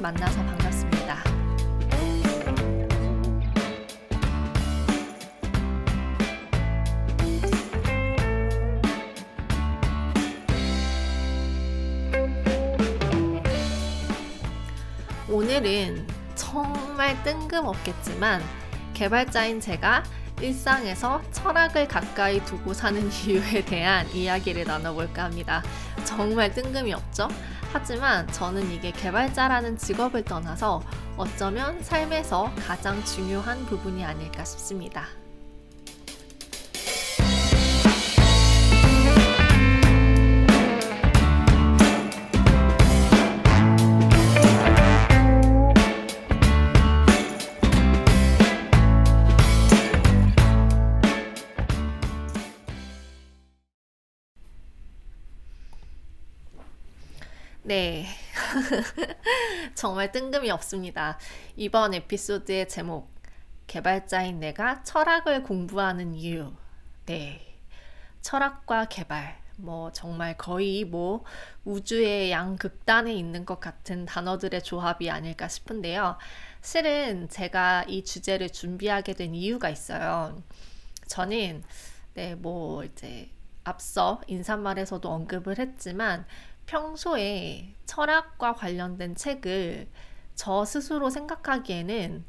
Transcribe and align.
만나서 0.00 0.44
반갑습니다. 0.44 1.16
오늘은 15.28 16.06
정말 16.34 17.22
뜬금없겠지만 17.22 18.42
개발자인 18.94 19.60
제가 19.60 20.02
일상에서 20.40 21.22
철학을 21.32 21.88
가까이 21.88 22.44
두고 22.44 22.74
사는 22.74 23.00
이유에 23.24 23.64
대한 23.64 24.08
이야기를 24.12 24.64
나눠볼까 24.64 25.24
합니다. 25.24 25.62
정말 26.04 26.52
뜬금이 26.52 26.92
없죠? 26.92 27.28
하지만 27.78 28.26
저는 28.28 28.70
이게 28.72 28.90
개발자라는 28.90 29.76
직업을 29.76 30.24
떠나서 30.24 30.82
어쩌면 31.18 31.82
삶에서 31.82 32.50
가장 32.66 33.04
중요한 33.04 33.66
부분이 33.66 34.02
아닐까 34.02 34.46
싶습니다. 34.46 35.04
네. 57.66 58.06
정말 59.74 60.12
뜬금이 60.12 60.52
없습니다. 60.52 61.18
이번 61.56 61.94
에피소드의 61.94 62.68
제목, 62.68 63.12
개발자인 63.66 64.38
내가 64.38 64.84
철학을 64.84 65.42
공부하는 65.42 66.14
이유. 66.14 66.52
네. 67.06 67.58
철학과 68.22 68.84
개발. 68.84 69.42
뭐 69.56 69.90
정말 69.90 70.36
거의 70.36 70.84
뭐 70.84 71.24
우주의 71.64 72.30
양극단에 72.30 73.12
있는 73.12 73.44
것 73.44 73.58
같은 73.58 74.06
단어들의 74.06 74.62
조합이 74.62 75.10
아닐까 75.10 75.48
싶은데요. 75.48 76.18
실은 76.60 77.28
제가 77.28 77.84
이 77.88 78.04
주제를 78.04 78.50
준비하게 78.50 79.14
된 79.14 79.34
이유가 79.34 79.70
있어요. 79.70 80.40
저는 81.08 81.64
네, 82.14 82.36
뭐 82.36 82.84
이제 82.84 83.28
앞서 83.64 84.20
인사말에서도 84.28 85.10
언급을 85.10 85.58
했지만 85.58 86.26
평소에 86.66 87.74
철학과 87.86 88.54
관련된 88.54 89.14
책을 89.14 89.88
저 90.34 90.64
스스로 90.64 91.08
생각하기에는 91.10 92.24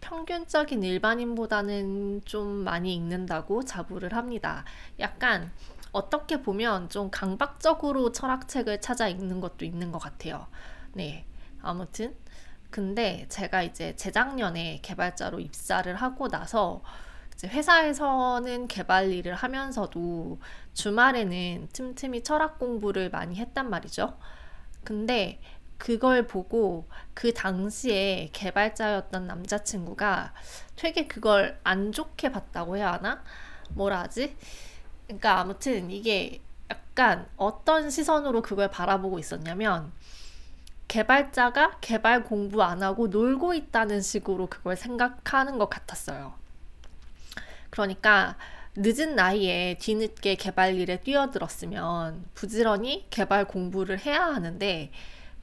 평균적인 0.00 0.82
일반인보다는 0.82 2.22
좀 2.24 2.46
많이 2.48 2.94
읽는다고 2.94 3.64
자부를 3.64 4.14
합니다. 4.14 4.64
약간 5.00 5.50
어떻게 5.92 6.42
보면 6.42 6.90
좀 6.90 7.10
강박적으로 7.10 8.12
철학책을 8.12 8.80
찾아 8.80 9.08
읽는 9.08 9.40
것도 9.40 9.64
있는 9.64 9.92
것 9.92 9.98
같아요. 9.98 10.46
네. 10.92 11.26
아무튼. 11.62 12.14
근데 12.70 13.24
제가 13.28 13.62
이제 13.62 13.94
재작년에 13.94 14.80
개발자로 14.82 15.38
입사를 15.38 15.94
하고 15.94 16.28
나서 16.28 16.82
회사에서는 17.44 18.66
개발 18.68 19.12
일을 19.12 19.34
하면서도 19.34 20.40
주말에는 20.74 21.68
틈틈이 21.72 22.22
철학 22.22 22.58
공부를 22.58 23.10
많이 23.10 23.36
했단 23.36 23.70
말이죠. 23.70 24.18
근데 24.82 25.40
그걸 25.78 26.26
보고 26.26 26.86
그 27.14 27.32
당시에 27.32 28.30
개발자였던 28.32 29.26
남자친구가 29.26 30.34
되게 30.76 31.06
그걸 31.06 31.58
안 31.64 31.92
좋게 31.92 32.32
봤다고 32.32 32.76
해야 32.76 32.92
하나? 32.92 33.22
뭐라 33.70 34.00
하지? 34.00 34.36
그러니까 35.06 35.40
아무튼 35.40 35.90
이게 35.90 36.40
약간 36.70 37.28
어떤 37.36 37.90
시선으로 37.90 38.42
그걸 38.42 38.70
바라보고 38.70 39.18
있었냐면 39.18 39.92
개발자가 40.88 41.78
개발 41.80 42.24
공부 42.24 42.62
안 42.62 42.82
하고 42.82 43.08
놀고 43.08 43.54
있다는 43.54 44.00
식으로 44.00 44.46
그걸 44.46 44.76
생각하는 44.76 45.58
것 45.58 45.68
같았어요. 45.68 46.34
그러니까 47.70 48.36
늦은 48.76 49.14
나이에 49.14 49.78
뒤늦게 49.78 50.34
개발 50.34 50.74
일에 50.74 51.00
뛰어들었으면 51.00 52.24
부지런히 52.34 53.06
개발 53.10 53.46
공부를 53.46 54.04
해야 54.04 54.26
하는데 54.26 54.90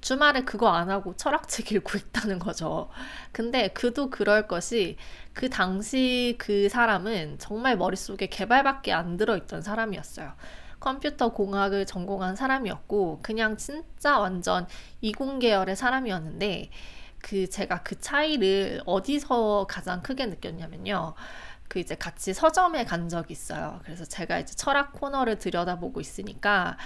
주말에 0.02 0.42
그거 0.42 0.70
안 0.70 0.90
하고 0.90 1.16
철학책 1.16 1.72
읽고 1.72 1.98
있다는 1.98 2.40
거죠. 2.40 2.90
근데 3.32 3.70
그도 3.70 4.10
그럴 4.10 4.48
것이 4.48 4.98
그 5.34 5.50
당시 5.50 6.36
그 6.40 6.68
사람은 6.70 7.38
정말 7.40 7.78
머릿속에 7.78 8.28
개발밖에 8.28 8.92
안 8.92 9.16
들어있던 9.16 9.62
사람이었어요. 9.62 10.34
컴퓨터 10.80 11.32
공학을 11.32 11.86
전공한 11.86 12.36
사람이었고, 12.36 13.20
그냥 13.22 13.56
진짜 13.56 14.18
완전 14.18 14.66
이공 15.00 15.38
계열의 15.38 15.76
사람이었는데, 15.76 16.72
그 17.22 17.48
제가 17.48 17.84
그 17.84 18.00
차이를 18.00 18.82
어디서 18.88 19.68
가장 19.70 20.02
크게 20.02 20.26
느꼈냐면요. 20.26 21.14
그 21.72 21.80
이제 21.80 21.96
같이 21.96 22.34
서점에 22.34 22.84
간 22.84 23.08
적이 23.08 23.32
있어요. 23.32 23.80
그래서 23.86 24.04
제가 24.04 24.40
이제 24.40 24.54
철학 24.56 24.92
코너를 24.92 25.40
들여다보고 25.40 26.02
있으니까 26.02 26.78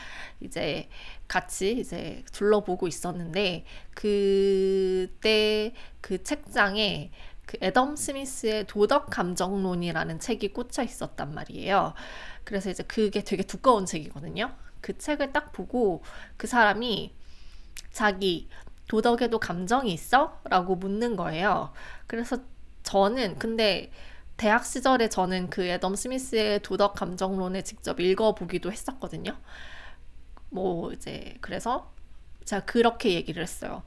이제 0.42 0.90
같이 1.28 1.80
이제 1.80 2.24
둘러보고 2.32 2.88
있었는데 2.88 3.66
그때 3.96 5.74
그 6.02 6.22
책장에 6.22 7.10
그 7.48 7.58
애덤 7.64 7.96
스미스의 7.96 8.68
도덕 8.68 9.10
감정론이라는 9.10 10.20
책이 10.20 10.54
꽂혀 10.54 10.84
있었단 10.84 11.34
말이에요. 11.34 11.96
그래서 12.44 12.70
이제 12.70 12.84
그게 12.84 13.24
되게 13.24 13.42
두꺼운 13.42 13.88
책이거든요. 13.88 14.54
그 14.82 14.96
책을 15.00 15.34
딱 15.34 15.52
보고 15.52 16.04
그 16.38 16.46
사람이 16.46 17.12
자기 17.90 18.50
도덕에도 18.88 19.40
감정이 19.40 19.92
있어? 19.92 20.40
라고 20.44 20.76
묻는 20.76 21.16
거예요. 21.16 21.74
그래서 22.06 22.38
저는 22.84 23.40
근데 23.40 23.92
대학 24.38 24.66
시절에 24.66 25.10
저는 25.10 25.50
그 25.50 25.66
애덤 25.66 25.96
스미스의 25.96 26.62
도덕 26.62 26.96
감정론을 26.96 27.64
직접 27.64 28.00
읽어보기도 28.00 28.72
했었거든요. 28.72 29.38
뭐 30.50 30.92
이제 30.92 31.36
그래서 31.42 31.92
제가 32.44 32.66
그렇게 32.66 33.14
얘기를 33.14 33.42
했어요. 33.42 33.84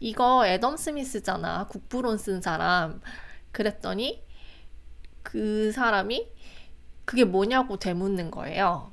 이거 0.00 0.46
애덤 0.46 0.76
스미스잖아. 0.76 1.66
국부론 1.68 2.18
쓴 2.18 2.42
사람. 2.42 3.00
그랬더니 3.52 4.22
그 5.22 5.72
사람이 5.72 6.28
그게 7.04 7.24
뭐냐고 7.24 7.78
되묻는 7.78 8.30
거예요. 8.30 8.92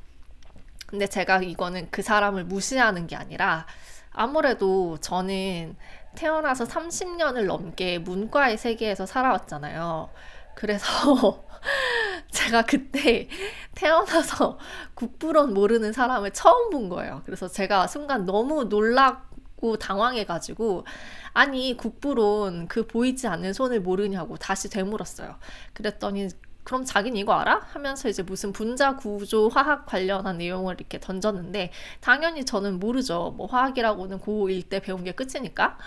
근데 0.88 1.08
제가 1.08 1.41
이거는 1.41 1.90
그 1.91 2.02
사람을 2.02 2.46
무시하는 2.46 3.08
게 3.08 3.16
아니라 3.16 3.66
아무래도 4.12 4.97
저는 5.00 5.75
태어나서 6.16 6.66
30년을 6.66 7.46
넘게 7.47 7.97
문과의 8.00 8.58
세계에서 8.58 9.06
살아왔잖아요. 9.06 10.09
그래서 10.56 11.44
제가 12.31 12.64
그때 12.64 13.28
태어나서 13.75 14.58
국부론 14.94 15.53
모르는 15.53 15.94
사람을 15.94 16.31
처음 16.31 16.69
본 16.69 16.90
거예요. 16.90 17.22
그래서 17.25 17.47
제가 17.47 17.88
순간 17.88 18.26
너무 18.26 18.66
놀랐고 18.66 19.78
당황해가지고 19.78 20.85
아니 21.34 21.76
국부론 21.78 22.67
그 22.67 22.85
보이지 22.85 23.28
않는 23.28 23.53
손을 23.53 23.82
모르냐고 23.82 24.38
다시 24.38 24.70
되물었어요. 24.70 25.35
그랬더니 25.73 26.29
그럼 26.64 26.85
자긴 26.85 27.16
이거 27.17 27.34
알아? 27.34 27.61
하면서 27.72 28.08
이제 28.08 28.23
무슨 28.23 28.53
분자 28.53 28.96
구조 28.96 29.49
화학 29.49 29.85
관련한 29.85 30.38
내용을 30.38 30.76
이렇게 30.76 30.99
던졌는데 30.99 31.72
당연히 31.99 32.46
저는 32.46 32.79
모르죠. 32.79 33.34
뭐 33.35 33.47
화학이라고는 33.47 34.20
고1 34.20 34.70
때 34.70 34.79
배운 34.79 35.03
게 35.03 35.11
끝이니까. 35.11 35.78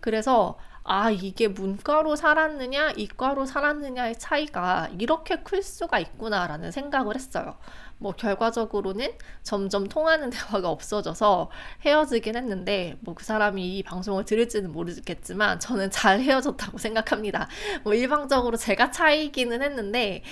그래서 0.00 0.58
아, 0.90 1.10
이게 1.10 1.48
문과로 1.48 2.16
살았느냐, 2.16 2.92
이과로 2.96 3.44
살았느냐의 3.44 4.18
차이가 4.18 4.88
이렇게 4.98 5.36
클 5.42 5.62
수가 5.62 5.98
있구나라는 5.98 6.70
생각을 6.70 7.14
했어요. 7.14 7.58
뭐, 7.98 8.12
결과적으로는 8.12 9.12
점점 9.42 9.86
통하는 9.86 10.30
대화가 10.30 10.70
없어져서 10.70 11.50
헤어지긴 11.84 12.36
했는데, 12.36 12.96
뭐, 13.00 13.14
그 13.14 13.22
사람이 13.22 13.76
이 13.76 13.82
방송을 13.82 14.24
들을지는 14.24 14.72
모르겠지만, 14.72 15.60
저는 15.60 15.90
잘 15.90 16.20
헤어졌다고 16.20 16.78
생각합니다. 16.78 17.48
뭐, 17.84 17.92
일방적으로 17.92 18.56
제가 18.56 18.90
차이기는 18.90 19.62
했는데, 19.62 20.22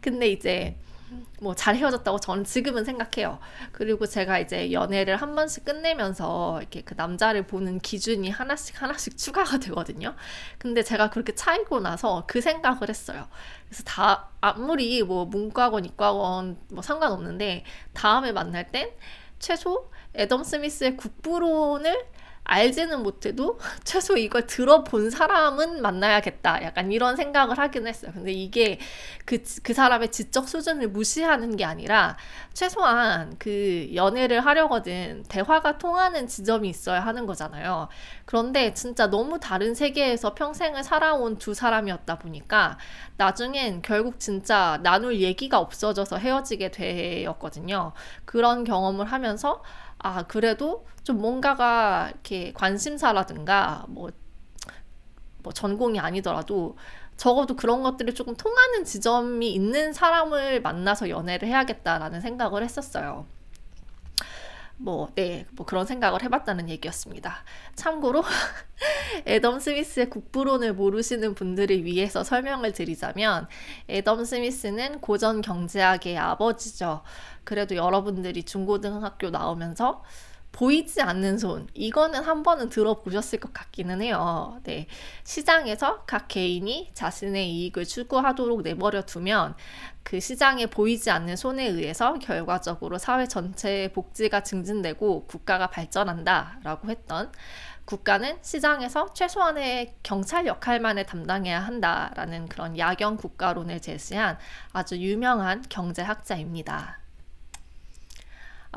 근데 0.00 0.28
이제, 0.28 0.78
뭐 1.40 1.54
잘 1.54 1.76
헤어졌다고 1.76 2.18
저는 2.18 2.44
지금은 2.44 2.84
생각해요. 2.84 3.38
그리고 3.72 4.06
제가 4.06 4.38
이제 4.38 4.72
연애를 4.72 5.16
한 5.16 5.34
번씩 5.34 5.64
끝내면서 5.64 6.58
이렇게 6.60 6.82
그 6.82 6.94
남자를 6.96 7.46
보는 7.46 7.78
기준이 7.80 8.30
하나씩 8.30 8.80
하나씩 8.82 9.16
추가가 9.16 9.58
되거든요. 9.58 10.14
근데 10.58 10.82
제가 10.82 11.10
그렇게 11.10 11.34
차이고 11.34 11.80
나서 11.80 12.24
그 12.26 12.40
생각을 12.40 12.88
했어요. 12.88 13.28
그래서 13.68 13.82
다 13.84 14.30
아무리 14.40 15.02
뭐 15.02 15.24
문과건 15.24 15.84
이과건 15.84 16.58
뭐 16.70 16.82
상관없는데 16.82 17.64
다음에 17.92 18.32
만날 18.32 18.70
땐 18.70 18.90
최소 19.38 19.90
애덤 20.14 20.44
스미스의 20.44 20.96
국부론을 20.96 22.06
알지는 22.46 23.02
못해도 23.02 23.58
최소 23.84 24.16
이걸 24.16 24.46
들어본 24.46 25.10
사람은 25.10 25.82
만나야겠다. 25.82 26.62
약간 26.62 26.92
이런 26.92 27.16
생각을 27.16 27.58
하긴 27.58 27.86
했어요. 27.86 28.12
근데 28.14 28.32
이게 28.32 28.78
그, 29.24 29.38
그 29.62 29.74
사람의 29.74 30.12
지적 30.12 30.48
수준을 30.48 30.88
무시하는 30.88 31.56
게 31.56 31.64
아니라 31.64 32.16
최소한 32.54 33.34
그 33.38 33.90
연애를 33.94 34.40
하려거든 34.40 35.24
대화가 35.28 35.78
통하는 35.78 36.26
지점이 36.28 36.68
있어야 36.68 37.00
하는 37.00 37.26
거잖아요. 37.26 37.88
그런데 38.24 38.72
진짜 38.74 39.08
너무 39.08 39.38
다른 39.40 39.74
세계에서 39.74 40.34
평생을 40.34 40.84
살아온 40.84 41.36
두 41.38 41.52
사람이었다 41.54 42.18
보니까 42.18 42.78
나중엔 43.16 43.82
결국 43.82 44.20
진짜 44.20 44.78
나눌 44.82 45.20
얘기가 45.20 45.58
없어져서 45.58 46.18
헤어지게 46.18 46.70
되었거든요. 46.70 47.92
그런 48.24 48.64
경험을 48.64 49.06
하면서 49.06 49.62
아, 49.98 50.22
그래도 50.24 50.86
좀 51.02 51.20
뭔가가 51.20 52.10
이렇게 52.10 52.52
관심사라든가 52.52 53.86
뭐, 53.88 54.10
뭐 55.42 55.52
전공이 55.52 55.98
아니더라도 56.00 56.76
적어도 57.16 57.56
그런 57.56 57.82
것들이 57.82 58.14
조금 58.14 58.34
통하는 58.36 58.84
지점이 58.84 59.52
있는 59.52 59.92
사람을 59.92 60.60
만나서 60.60 61.08
연애를 61.08 61.48
해야겠다라는 61.48 62.20
생각을 62.20 62.62
했었어요. 62.62 63.26
뭐, 64.78 65.08
네, 65.14 65.46
뭐 65.52 65.64
그런 65.64 65.86
생각을 65.86 66.22
해봤다는 66.22 66.68
얘기였습니다. 66.68 67.44
참고로, 67.74 68.22
애덤 69.26 69.58
스미스의 69.58 70.10
국부론을 70.10 70.74
모르시는 70.74 71.34
분들을 71.34 71.84
위해서 71.84 72.22
설명을 72.22 72.72
드리자면, 72.72 73.48
애덤 73.88 74.24
스미스는 74.24 75.00
고전 75.00 75.40
경제학의 75.40 76.18
아버지죠. 76.18 77.02
그래도 77.44 77.76
여러분들이 77.76 78.42
중고등학교 78.42 79.30
나오면서 79.30 80.02
보이지 80.56 81.02
않는 81.02 81.36
손. 81.36 81.68
이거는 81.74 82.24
한 82.24 82.42
번은 82.42 82.70
들어보셨을 82.70 83.40
것 83.40 83.52
같기는 83.52 84.00
해요. 84.00 84.58
네. 84.64 84.86
시장에서 85.22 86.04
각 86.06 86.28
개인이 86.28 86.90
자신의 86.94 87.50
이익을 87.50 87.84
추구하도록 87.84 88.62
내버려 88.62 89.02
두면 89.02 89.54
그 90.02 90.18
시장에 90.18 90.64
보이지 90.64 91.10
않는 91.10 91.36
손에 91.36 91.66
의해서 91.66 92.14
결과적으로 92.14 92.96
사회 92.96 93.28
전체의 93.28 93.92
복지가 93.92 94.44
증진되고 94.44 95.26
국가가 95.26 95.66
발전한다 95.66 96.60
라고 96.62 96.88
했던 96.88 97.30
국가는 97.84 98.38
시장에서 98.40 99.12
최소한의 99.12 99.96
경찰 100.02 100.46
역할만을 100.46 101.04
담당해야 101.04 101.60
한다라는 101.60 102.48
그런 102.48 102.78
야경 102.78 103.18
국가론을 103.18 103.80
제시한 103.80 104.38
아주 104.72 104.96
유명한 104.96 105.62
경제학자입니다. 105.68 107.05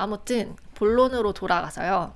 아무튼 0.00 0.56
본론으로 0.76 1.34
돌아가서요. 1.34 2.14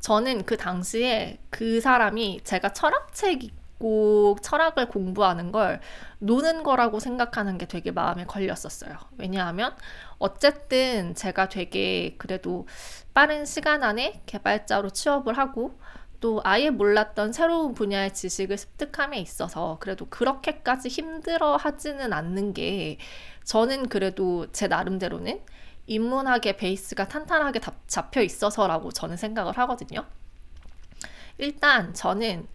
저는 0.00 0.44
그 0.46 0.56
당시에 0.56 1.38
그 1.50 1.82
사람이 1.82 2.40
제가 2.42 2.72
철학책 2.72 3.44
읽고 3.44 4.38
철학을 4.40 4.88
공부하는 4.88 5.52
걸 5.52 5.80
노는 6.20 6.62
거라고 6.62 7.00
생각하는 7.00 7.58
게 7.58 7.66
되게 7.66 7.90
마음에 7.90 8.24
걸렸었어요. 8.24 8.96
왜냐하면 9.18 9.76
어쨌든 10.18 11.14
제가 11.14 11.50
되게 11.50 12.14
그래도 12.16 12.66
빠른 13.12 13.44
시간 13.44 13.82
안에 13.82 14.22
개발자로 14.24 14.88
취업을 14.88 15.36
하고 15.36 15.78
또 16.20 16.40
아예 16.44 16.70
몰랐던 16.70 17.34
새로운 17.34 17.74
분야의 17.74 18.14
지식을 18.14 18.56
습득함에 18.56 19.20
있어서 19.20 19.76
그래도 19.80 20.06
그렇게까지 20.06 20.88
힘들어 20.88 21.56
하지는 21.56 22.14
않는 22.14 22.54
게 22.54 22.96
저는 23.44 23.88
그래도 23.90 24.50
제 24.52 24.66
나름대로는 24.66 25.40
인문학의 25.88 26.56
베이스가 26.56 27.08
탄탄하게 27.08 27.60
잡혀 27.86 28.22
있어서라고 28.22 28.92
저는 28.92 29.16
생각을 29.16 29.58
하거든요. 29.58 30.04
일단 31.38 31.94
저는 31.94 32.46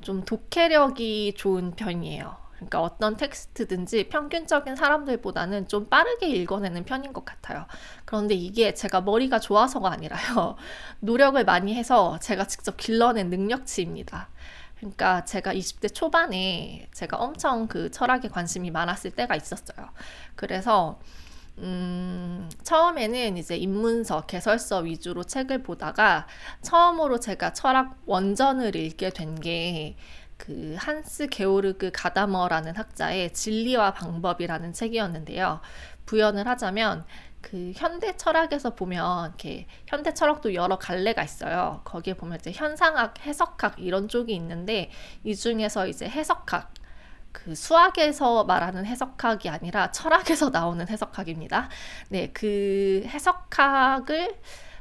좀 0.00 0.24
독해력이 0.24 1.34
좋은 1.36 1.72
편이에요. 1.72 2.42
그러니까 2.54 2.80
어떤 2.80 3.16
텍스트든지 3.16 4.08
평균적인 4.08 4.76
사람들보다는 4.76 5.68
좀 5.68 5.86
빠르게 5.88 6.28
읽어내는 6.28 6.84
편인 6.84 7.12
것 7.12 7.24
같아요. 7.24 7.66
그런데 8.04 8.34
이게 8.34 8.72
제가 8.72 9.00
머리가 9.00 9.40
좋아서가 9.40 9.90
아니라요. 9.90 10.56
노력을 11.00 11.42
많이 11.44 11.74
해서 11.74 12.18
제가 12.20 12.46
직접 12.46 12.76
길러낸 12.76 13.30
능력치입니다. 13.30 14.28
그러니까 14.76 15.24
제가 15.24 15.54
20대 15.54 15.92
초반에 15.92 16.88
제가 16.92 17.16
엄청 17.16 17.68
그 17.68 17.90
철학에 17.90 18.28
관심이 18.28 18.70
많았을 18.70 19.12
때가 19.12 19.36
있었어요. 19.36 19.88
그래서 20.34 21.00
음, 21.58 22.50
처음에는 22.62 23.36
이제 23.36 23.56
입문서, 23.56 24.22
개설서 24.22 24.80
위주로 24.80 25.22
책을 25.24 25.62
보다가 25.62 26.26
처음으로 26.62 27.20
제가 27.20 27.52
철학 27.52 27.96
원전을 28.06 28.74
읽게 28.76 29.10
된 29.10 29.36
게 29.40 29.96
그 30.42 30.74
한스 30.76 31.28
게오르그 31.28 31.92
가다머라는 31.94 32.74
학자의 32.74 33.32
진리와 33.32 33.92
방법이라는 33.92 34.72
책이었는데요. 34.72 35.60
부연을 36.04 36.48
하자면 36.48 37.04
그 37.40 37.72
현대 37.76 38.16
철학에서 38.16 38.74
보면 38.74 39.28
이렇게 39.28 39.68
현대 39.86 40.12
철학도 40.12 40.54
여러 40.54 40.78
갈래가 40.78 41.22
있어요. 41.22 41.80
거기에 41.84 42.14
보면 42.14 42.38
이제 42.40 42.50
현상학, 42.50 43.24
해석학 43.24 43.76
이런 43.78 44.08
쪽이 44.08 44.34
있는데 44.34 44.90
이 45.22 45.36
중에서 45.36 45.86
이제 45.86 46.08
해석학 46.08 46.74
그 47.32 47.54
수학에서 47.54 48.44
말하는 48.44 48.86
해석학이 48.86 49.48
아니라 49.48 49.90
철학에서 49.90 50.50
나오는 50.50 50.86
해석학입니다. 50.86 51.68
네, 52.08 52.30
그 52.32 53.02
해석학을 53.06 54.38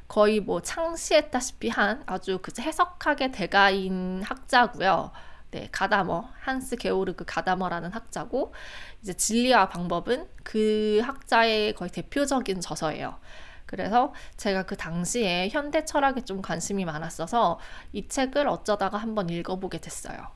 거의 0.08 0.42
뭐 0.42 0.62
창시했다시피 0.62 1.70
한 1.70 2.04
아주 2.06 2.40
그 2.42 2.52
해석학의 2.60 3.32
대가인 3.32 4.22
학자고요. 4.24 5.12
네, 5.52 5.68
가다머, 5.72 6.30
한스 6.40 6.78
게오르그 6.78 7.26
가다머라는 7.26 7.92
학자고 7.92 8.54
이제 9.02 9.14
진리와 9.14 9.70
방법은 9.70 10.28
그 10.44 11.02
학자의 11.04 11.74
거의 11.74 11.92
대표적인 11.92 12.62
저서예요. 12.62 13.20
그래서 13.66 14.14
제가 14.36 14.64
그 14.64 14.76
당시에 14.76 15.50
현대 15.50 15.86
철학에 15.86 16.22
좀 16.26 16.42
관심이 16.42 16.84
많았어서 16.84 17.60
이 17.94 18.08
책을 18.08 18.48
어쩌다가 18.48 18.98
한번 18.98 19.30
읽어보게 19.30 19.80
됐어요. 19.80 20.28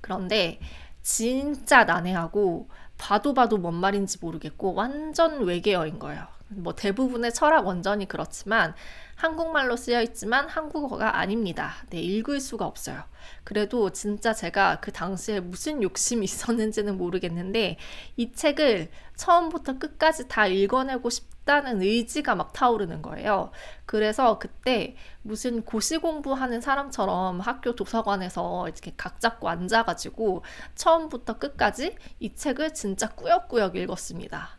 그런데 0.00 0.58
진짜 1.02 1.84
난해하고 1.84 2.68
봐도 2.96 3.34
봐도 3.34 3.58
뭔 3.58 3.74
말인지 3.74 4.18
모르겠고 4.20 4.74
완전 4.74 5.44
외계어인 5.44 5.98
거예요. 5.98 6.26
뭐 6.48 6.74
대부분의 6.74 7.32
철학 7.32 7.66
원전이 7.66 8.08
그렇지만 8.08 8.74
한국말로 9.18 9.76
쓰여 9.76 10.00
있지만 10.02 10.48
한국어가 10.48 11.18
아닙니다. 11.18 11.72
네, 11.90 12.00
읽을 12.00 12.40
수가 12.40 12.64
없어요. 12.64 13.02
그래도 13.42 13.90
진짜 13.90 14.32
제가 14.32 14.78
그 14.78 14.92
당시에 14.92 15.40
무슨 15.40 15.82
욕심이 15.82 16.22
있었는지는 16.24 16.96
모르겠는데 16.96 17.78
이 18.16 18.32
책을 18.32 18.88
처음부터 19.16 19.80
끝까지 19.80 20.28
다 20.28 20.46
읽어내고 20.46 21.10
싶다는 21.10 21.82
의지가 21.82 22.36
막 22.36 22.52
타오르는 22.52 23.02
거예요. 23.02 23.50
그래서 23.86 24.38
그때 24.38 24.94
무슨 25.22 25.64
고시 25.64 25.98
공부하는 25.98 26.60
사람처럼 26.60 27.40
학교 27.40 27.74
도서관에서 27.74 28.68
이렇게 28.68 28.92
각 28.96 29.20
잡고 29.20 29.48
앉아가지고 29.48 30.44
처음부터 30.76 31.38
끝까지 31.40 31.96
이 32.20 32.36
책을 32.36 32.72
진짜 32.72 33.08
꾸역꾸역 33.08 33.74
읽었습니다. 33.74 34.57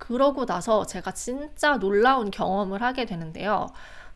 그러고 0.00 0.46
나서 0.46 0.86
제가 0.86 1.12
진짜 1.12 1.76
놀라운 1.76 2.32
경험을 2.32 2.82
하게 2.82 3.04
되는데요. 3.04 3.68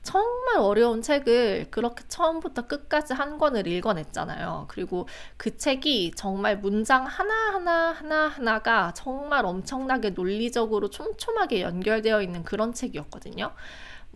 정말 0.03 0.59
어려운 0.59 1.01
책을 1.03 1.69
그렇게 1.71 2.05
처음부터 2.09 2.67
끝까지 2.67 3.15
한 3.15 3.39
권을 3.39 3.67
읽어냈잖아요. 3.67 4.67
그리고 4.69 5.07
그 5.37 5.57
책이 5.57 6.13
정말 6.17 6.59
문장 6.59 7.05
하나하나 7.07 7.93
하나하나가 7.93 8.93
정말 8.95 9.47
엄청나게 9.47 10.11
논리적으로 10.11 10.91
촘촘하게 10.91 11.63
연결되어 11.63 12.23
있는 12.23 12.45
그런 12.45 12.73
책이었거든요. 12.73 13.53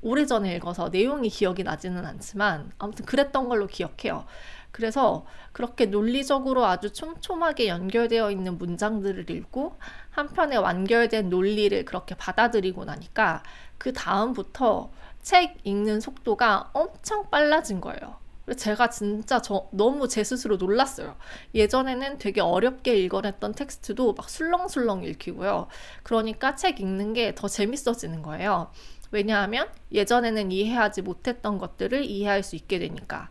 오래전에 0.03 0.55
읽어서 0.57 0.89
내용이 0.91 1.29
기억이 1.29 1.65
나지는 1.65 2.05
않지만 2.05 2.71
아무튼 2.79 3.05
그랬던 3.05 3.49
걸로 3.49 3.67
기억해요. 3.67 4.27
그래서 4.71 5.27
그렇게 5.53 5.87
논리적으로 5.87 6.65
아주 6.67 6.93
촘촘하게 6.93 7.69
연결되어 7.69 8.31
있는 8.31 8.59
문장들을 8.59 9.31
읽고 9.31 9.77
한편에 10.11 10.57
완결된 10.57 11.31
논리를 11.31 11.85
그렇게 11.85 12.15
받아들이고 12.15 12.85
나니까 12.85 13.43
그 13.79 13.93
다음부터 13.93 14.91
책 15.23 15.57
읽는 15.65 16.01
속도가 16.01 16.71
엄청 16.73 17.31
빨라진 17.31 17.81
거예요. 17.81 18.17
제가 18.57 18.89
진짜 18.89 19.43
저 19.43 19.69
너무 19.73 20.09
제 20.09 20.25
스스로 20.25 20.57
놀랐어요. 20.57 21.17
예전에는 21.55 22.19
되게 22.19 22.41
어렵게 22.41 22.97
읽어냈던 23.01 23.53
텍스트도 23.53 24.15
막 24.15 24.31
술렁술렁 24.31 25.05
읽히고요. 25.05 25.69
그러니까 26.03 26.57
책 26.57 26.81
읽는 26.81 27.13
게 27.13 27.35
더 27.35 27.47
재밌어지는 27.47 28.23
거예요. 28.23 28.71
왜냐하면 29.11 29.69
예전에는 29.93 30.51
이해하지 30.53 31.03
못했던 31.03 31.59
것들을 31.59 32.05
이해할 32.05 32.43
수 32.43 32.57
있게 32.57 32.79
되니까. 32.79 33.31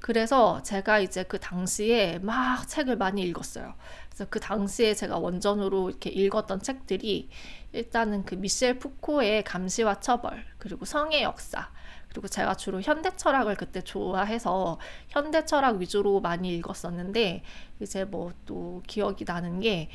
그래서 0.00 0.62
제가 0.62 1.00
이제 1.00 1.22
그 1.24 1.38
당시에 1.38 2.18
막 2.18 2.66
책을 2.68 2.96
많이 2.96 3.22
읽었어요. 3.22 3.74
그래서 4.08 4.26
그 4.30 4.40
당시에 4.40 4.94
제가 4.94 5.18
원전으로 5.18 5.90
이렇게 5.90 6.10
읽었던 6.10 6.62
책들이 6.62 7.28
일단은 7.72 8.24
그 8.24 8.34
미셸 8.34 8.78
푸코의 8.78 9.44
감시와 9.44 10.00
처벌, 10.00 10.44
그리고 10.58 10.84
성의 10.84 11.22
역사, 11.22 11.70
그리고 12.08 12.28
제가 12.28 12.54
주로 12.54 12.80
현대 12.80 13.14
철학을 13.14 13.56
그때 13.56 13.82
좋아해서 13.82 14.78
현대 15.08 15.44
철학 15.44 15.76
위주로 15.78 16.20
많이 16.20 16.54
읽었었는데 16.56 17.42
이제 17.80 18.04
뭐 18.04 18.32
또 18.46 18.82
기억이 18.86 19.24
나는 19.26 19.60
게 19.60 19.90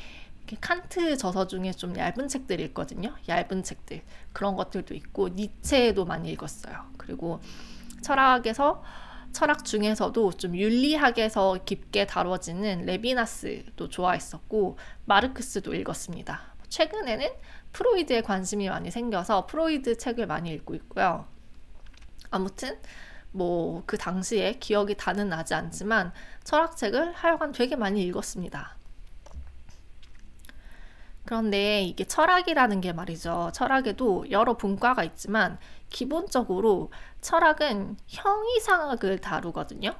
칸트 0.60 1.16
저서 1.16 1.46
중에 1.46 1.72
좀 1.72 1.96
얇은 1.96 2.28
책들이 2.28 2.64
있거든요. 2.64 3.16
얇은 3.28 3.62
책들. 3.62 4.02
그런 4.32 4.56
것들도 4.56 4.94
있고 4.94 5.28
니체도 5.30 6.04
많이 6.04 6.30
읽었어요. 6.32 6.84
그리고 6.96 7.40
철학에서 8.02 8.82
철학 9.32 9.64
중에서도 9.64 10.32
좀 10.32 10.56
윤리학에서 10.56 11.58
깊게 11.64 12.06
다뤄지는 12.06 12.86
레비나스도 12.86 13.88
좋아했었고 13.88 14.78
마르크스도 15.06 15.74
읽었습니다. 15.74 16.54
최근에는 16.68 17.28
프로이드에 17.72 18.22
관심이 18.22 18.68
많이 18.68 18.90
생겨서 18.90 19.46
프로이드 19.46 19.96
책을 19.96 20.26
많이 20.26 20.52
읽고 20.52 20.74
있고요. 20.74 21.26
아무튼 22.30 22.78
뭐 23.32 23.82
그 23.86 23.96
당시에 23.98 24.54
기억이 24.54 24.94
다는 24.96 25.28
나지 25.28 25.54
않지만 25.54 26.12
철학책을 26.44 27.12
하여간 27.12 27.52
되게 27.52 27.76
많이 27.76 28.02
읽었습니다. 28.04 28.76
그런데 31.24 31.82
이게 31.82 32.04
철학이라는 32.04 32.80
게 32.80 32.92
말이죠. 32.92 33.50
철학에도 33.54 34.30
여러 34.30 34.56
분과가 34.56 35.04
있지만 35.04 35.58
기본적으로 35.88 36.90
철학은 37.20 37.96
형이상학을 38.08 39.20
다루거든요. 39.20 39.94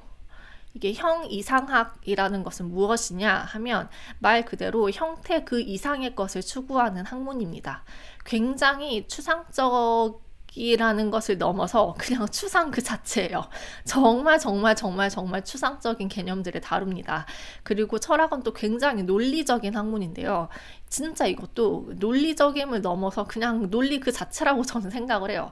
이게 0.73 0.93
형이상학이라는 0.93 2.43
것은 2.43 2.69
무엇이냐 2.69 3.31
하면 3.35 3.89
말 4.19 4.43
그대로 4.43 4.89
형태 4.89 5.43
그 5.43 5.61
이상의 5.61 6.15
것을 6.15 6.41
추구하는 6.41 7.05
학문입니다. 7.05 7.83
굉장히 8.25 9.07
추상적 9.07 10.22
이라는 10.55 11.09
것을 11.09 11.37
넘어서 11.37 11.95
그냥 11.97 12.27
추상 12.29 12.71
그 12.71 12.81
자체예요. 12.81 13.43
정말 13.85 14.39
정말 14.39 14.75
정말 14.75 15.09
정말 15.09 15.43
추상적인 15.43 16.07
개념들을 16.09 16.61
다룹니다. 16.61 17.25
그리고 17.63 17.99
철학은 17.99 18.43
또 18.43 18.53
굉장히 18.53 19.03
논리적인 19.03 19.75
학문인데요. 19.75 20.49
진짜 20.89 21.25
이것도 21.25 21.93
논리적임을 21.95 22.81
넘어서 22.81 23.23
그냥 23.25 23.69
논리 23.69 23.99
그 23.99 24.11
자체라고 24.11 24.63
저는 24.63 24.91
생각을 24.91 25.31
해요. 25.31 25.51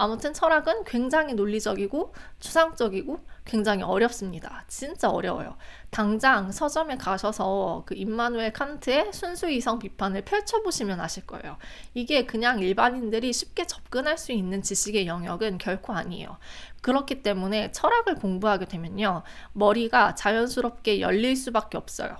아무튼 0.00 0.32
철학은 0.32 0.84
굉장히 0.84 1.34
논리적이고 1.34 2.14
추상적이고 2.38 3.18
굉장히 3.44 3.82
어렵습니다. 3.82 4.62
진짜 4.68 5.10
어려워요. 5.10 5.56
당장 5.90 6.52
서점에 6.52 6.96
가셔서 6.96 7.82
그 7.84 7.96
임마누엘 7.96 8.52
칸트의 8.52 9.12
순수 9.12 9.50
이성 9.50 9.80
비판을 9.80 10.22
펼쳐보시면 10.22 11.00
아실 11.00 11.26
거예요. 11.26 11.56
이게 11.94 12.26
그냥 12.26 12.60
일반인들이 12.60 13.32
쉽게 13.32 13.66
접근할 13.66 14.18
수 14.18 14.30
있는 14.30 14.62
지식의 14.62 15.08
영역은 15.08 15.58
결코 15.58 15.92
아니에요. 15.92 16.38
그렇기 16.80 17.22
때문에 17.24 17.72
철학을 17.72 18.14
공부하게 18.14 18.66
되면요. 18.66 19.24
머리가 19.52 20.14
자연스럽게 20.14 21.00
열릴 21.00 21.34
수밖에 21.34 21.76
없어요. 21.76 22.16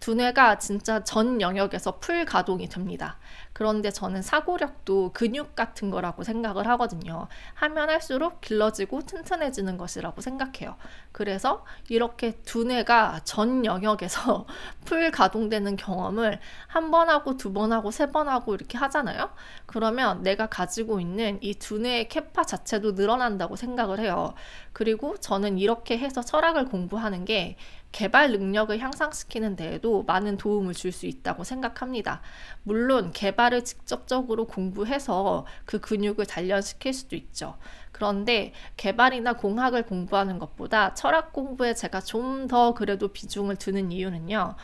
두뇌가 0.00 0.58
진짜 0.58 1.02
전 1.02 1.40
영역에서 1.40 1.98
풀 1.98 2.24
가동이 2.24 2.68
됩니다. 2.68 3.18
그런데 3.52 3.90
저는 3.90 4.22
사고력도 4.22 5.10
근육 5.12 5.56
같은 5.56 5.90
거라고 5.90 6.22
생각을 6.22 6.68
하거든요. 6.68 7.26
하면 7.54 7.90
할수록 7.90 8.40
길러지고 8.40 9.02
튼튼해지는 9.06 9.76
것이라고 9.76 10.20
생각해요. 10.20 10.76
그래서 11.10 11.64
이렇게 11.88 12.32
두뇌가 12.42 13.20
전 13.24 13.64
영역에서 13.64 14.46
풀 14.86 15.10
가동되는 15.10 15.76
경험을 15.76 16.38
한 16.68 16.90
번 16.92 17.10
하고 17.10 17.36
두 17.36 17.52
번 17.52 17.72
하고 17.72 17.90
세 17.90 18.06
번 18.12 18.28
하고 18.28 18.54
이렇게 18.54 18.78
하잖아요. 18.78 19.30
그러면 19.66 20.22
내가 20.22 20.46
가지고 20.46 21.00
있는 21.00 21.38
이 21.42 21.54
두뇌의 21.54 22.08
캐파 22.08 22.44
자체도 22.44 22.92
늘어난다고 22.92 23.56
생각을 23.56 23.98
해요. 23.98 24.34
그리고 24.72 25.16
저는 25.18 25.58
이렇게 25.58 25.98
해서 25.98 26.22
철학을 26.22 26.66
공부하는 26.66 27.24
게 27.24 27.56
개발 27.92 28.30
능력을 28.32 28.78
향상시키는 28.78 29.56
데에도 29.56 30.02
많은 30.04 30.36
도움을 30.36 30.74
줄 30.74 30.92
수 30.92 31.06
있다고 31.06 31.44
생각합니다. 31.44 32.20
물론 32.62 33.12
개발을 33.12 33.64
직접적으로 33.64 34.46
공부해서 34.46 35.46
그 35.64 35.80
근육을 35.80 36.26
단련시킬 36.26 36.92
수도 36.92 37.16
있죠. 37.16 37.56
그런데 37.92 38.52
개발이나 38.76 39.34
공학을 39.34 39.84
공부하는 39.84 40.38
것보다 40.38 40.94
철학 40.94 41.32
공부에 41.32 41.74
제가 41.74 42.00
좀 42.00 42.46
더 42.48 42.72
그래도 42.74 43.08
비중을 43.08 43.56
두는 43.56 43.90
이유는요. 43.92 44.54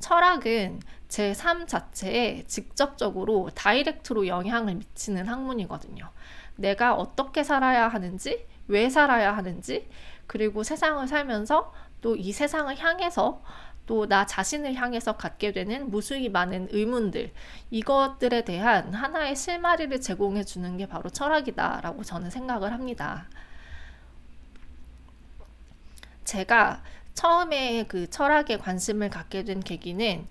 철학은 0.00 0.80
제 1.08 1.32
삶 1.34 1.66
자체에 1.66 2.44
직접적으로 2.46 3.50
다이렉트로 3.54 4.26
영향을 4.26 4.74
미치는 4.76 5.26
학문이거든요. 5.28 6.10
내가 6.56 6.94
어떻게 6.94 7.42
살아야 7.44 7.88
하는지, 7.88 8.46
왜 8.66 8.88
살아야 8.90 9.36
하는지, 9.36 9.88
그리고 10.26 10.62
세상을 10.62 11.06
살면서 11.08 11.72
또 12.00 12.16
이 12.16 12.32
세상을 12.32 12.76
향해서 12.78 13.42
또 13.86 14.06
나 14.06 14.26
자신을 14.26 14.74
향해서 14.74 15.16
갖게 15.16 15.52
되는 15.52 15.90
무수히 15.90 16.28
많은 16.28 16.68
의문들 16.70 17.32
이것들에 17.70 18.44
대한 18.44 18.92
하나의 18.92 19.34
실마리를 19.34 20.00
제공해 20.00 20.44
주는 20.44 20.76
게 20.76 20.86
바로 20.86 21.08
철학이다라고 21.10 22.04
저는 22.04 22.30
생각을 22.30 22.72
합니다. 22.72 23.26
제가 26.24 26.82
처음에 27.14 27.86
그 27.88 28.08
철학에 28.10 28.58
관심을 28.58 29.08
갖게 29.10 29.42
된 29.44 29.60
계기는 29.60 30.26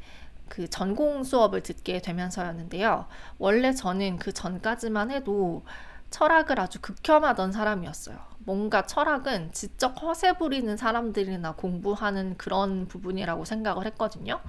그 0.48 0.70
전공 0.70 1.24
수업을 1.24 1.64
듣게 1.64 2.00
되면서였는데요. 2.02 3.08
원래 3.40 3.74
저는 3.74 4.18
그 4.18 4.32
전까지만 4.32 5.12
해도 5.12 5.66
철학을 6.12 6.60
아주 6.60 6.80
극혐하던 6.80 7.52
사람이었어요. 7.52 8.27
뭔가 8.48 8.84
철학은 8.84 9.52
지적 9.52 10.02
허세 10.02 10.38
부리는 10.38 10.78
사람들이나 10.78 11.56
공부하는 11.56 12.38
그런 12.38 12.88
부분이라고 12.88 13.44
생각을 13.44 13.86
했거든요. 13.88 14.40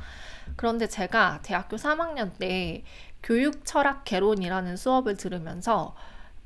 그런데 0.55 0.87
제가 0.87 1.40
대학교 1.43 1.75
3학년 1.76 2.38
때 2.38 2.85
교육 3.25 3.64
철학 3.64 4.05
개론이라는 4.05 4.76
수업을 4.76 5.17
들으면서 5.17 5.97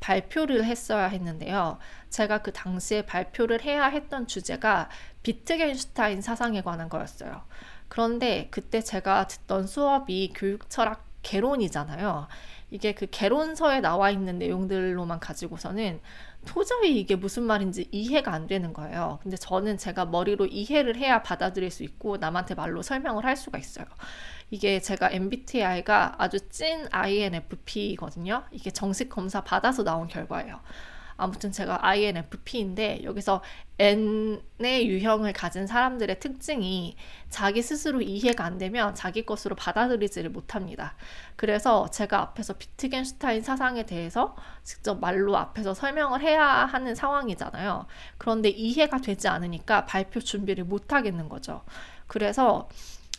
발표를 0.01 0.65
했어야 0.65 1.09
했는데요. 1.09 1.77
제가 2.09 2.39
그 2.39 2.55
당시에 2.55 3.05
발표를 3.05 3.63
해야 3.63 3.85
했던 3.85 4.27
주제가 4.27 4.89
비트겐슈타인 5.23 6.23
사상에 6.23 6.63
관한 6.63 6.89
거였어요. 6.89 7.43
그런데 7.89 8.49
그때 8.51 8.81
제가 8.81 9.27
듣던 9.27 9.67
수업이 9.67 10.33
교육 10.35 10.71
철학 10.71 11.05
개론이잖아요. 11.21 12.29
이게 12.71 12.95
그 12.95 13.07
개론서에 13.11 13.81
나와 13.81 14.11
있는 14.11 14.39
내용들로만 14.39 15.21
가지고서는 15.21 16.01
도저히 16.47 16.99
이게 16.99 17.17
무슨 17.17 17.45
말인지 17.45 17.89
이해가 17.93 18.33
안 18.33 18.47
되는 18.47 18.73
거예요. 18.73 19.19
근데 19.23 19.37
저는 19.37 19.79
제가 19.79 20.07
머리로 20.07 20.47
이해를 20.47 20.97
해야 20.97 21.23
받아들일 21.23 21.71
수 21.71 21.85
있고 21.85 22.17
남한테 22.17 22.55
말로 22.55 22.83
설명을 22.83 23.25
할 23.25 23.37
수가 23.37 23.59
있어요. 23.59 23.87
이게 24.51 24.81
제가 24.81 25.11
MBTI가 25.11 26.17
아주 26.19 26.49
찐 26.51 26.87
INFP거든요. 26.91 28.45
이게 28.51 28.71
정식 28.71 29.09
검사 29.09 29.43
받아서 29.43 29.85
나온 29.85 30.09
결과예요. 30.09 30.61
아무튼 31.23 31.53
제가 31.53 31.87
INFP인데 31.87 33.05
여기서 33.05 33.43
N의 33.79 34.89
유형을 34.89 35.33
가진 35.33 35.67
사람들의 35.67 36.19
특징이 36.19 36.97
자기 37.31 37.63
스스로 37.63 38.01
이해가 38.01 38.45
안 38.45 38.59
되면 38.59 38.95
자기 38.95 39.25
것으로 39.25 39.55
받아들이지를 39.55 40.31
못합니다. 40.31 40.97
그래서 41.37 41.89
제가 41.91 42.21
앞에서 42.21 42.55
비트겐슈타인 42.55 43.43
사상에 43.43 43.87
대해서 43.87 44.37
직접 44.65 45.01
말로 45.01 45.37
앞에서 45.37 45.75
설명을 45.75 46.21
해야 46.23 46.45
하는 46.45 46.95
상황이잖아요. 46.95 47.87
그런데 48.19 48.49
이해가 48.49 48.99
되지 48.99 49.29
않으니까 49.29 49.87
발표 49.87 50.21
준비를 50.21 50.65
못 50.65 50.93
하겠는 50.93 51.29
거죠. 51.29 51.63
그래서 52.07 52.69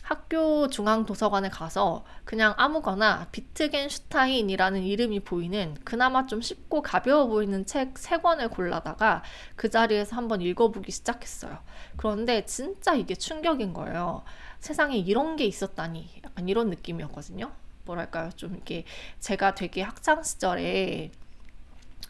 학교 0.04 0.68
중앙 0.68 1.06
도서관에 1.06 1.48
가서 1.48 2.04
그냥 2.26 2.52
아무거나 2.58 3.26
비트겐슈타인이라는 3.32 4.82
이름이 4.82 5.20
보이는 5.20 5.74
그나마 5.82 6.26
좀 6.26 6.42
쉽고 6.42 6.82
가벼워 6.82 7.26
보이는 7.26 7.64
책 7.64 7.96
세 7.96 8.18
권을 8.18 8.50
골라다가 8.50 9.22
그 9.56 9.70
자리에서 9.70 10.14
한번 10.14 10.42
읽어보기 10.42 10.92
시작했어요. 10.92 11.58
그런데 11.96 12.44
진짜 12.44 12.92
이게 12.94 13.14
충격인 13.14 13.72
거예요. 13.72 14.22
세상에 14.60 14.98
이런 14.98 15.36
게 15.36 15.46
있었다니 15.46 16.20
약간 16.22 16.50
이런 16.50 16.68
느낌이었거든요. 16.68 17.50
뭐랄까요? 17.86 18.28
좀 18.36 18.54
이렇게 18.54 18.84
제가 19.20 19.54
되게 19.54 19.80
학창 19.80 20.22
시절에 20.22 21.12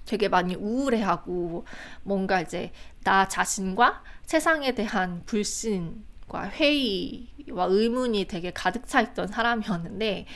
되게 0.05 0.29
많이 0.29 0.57
우울해하고 0.57 1.65
뭔가 2.03 2.41
이제 2.41 2.73
나 3.05 3.29
자신과 3.29 4.03
세상에 4.25 4.73
대한 4.75 5.23
불신 5.27 6.05
과 6.35 6.49
회의 6.49 7.29
와 7.53 7.67
의문이 7.67 8.25
되게 8.25 8.53
가득 8.53 8.89
차 8.89 9.01
있던 9.01 9.29
사람이었는데 9.29 10.27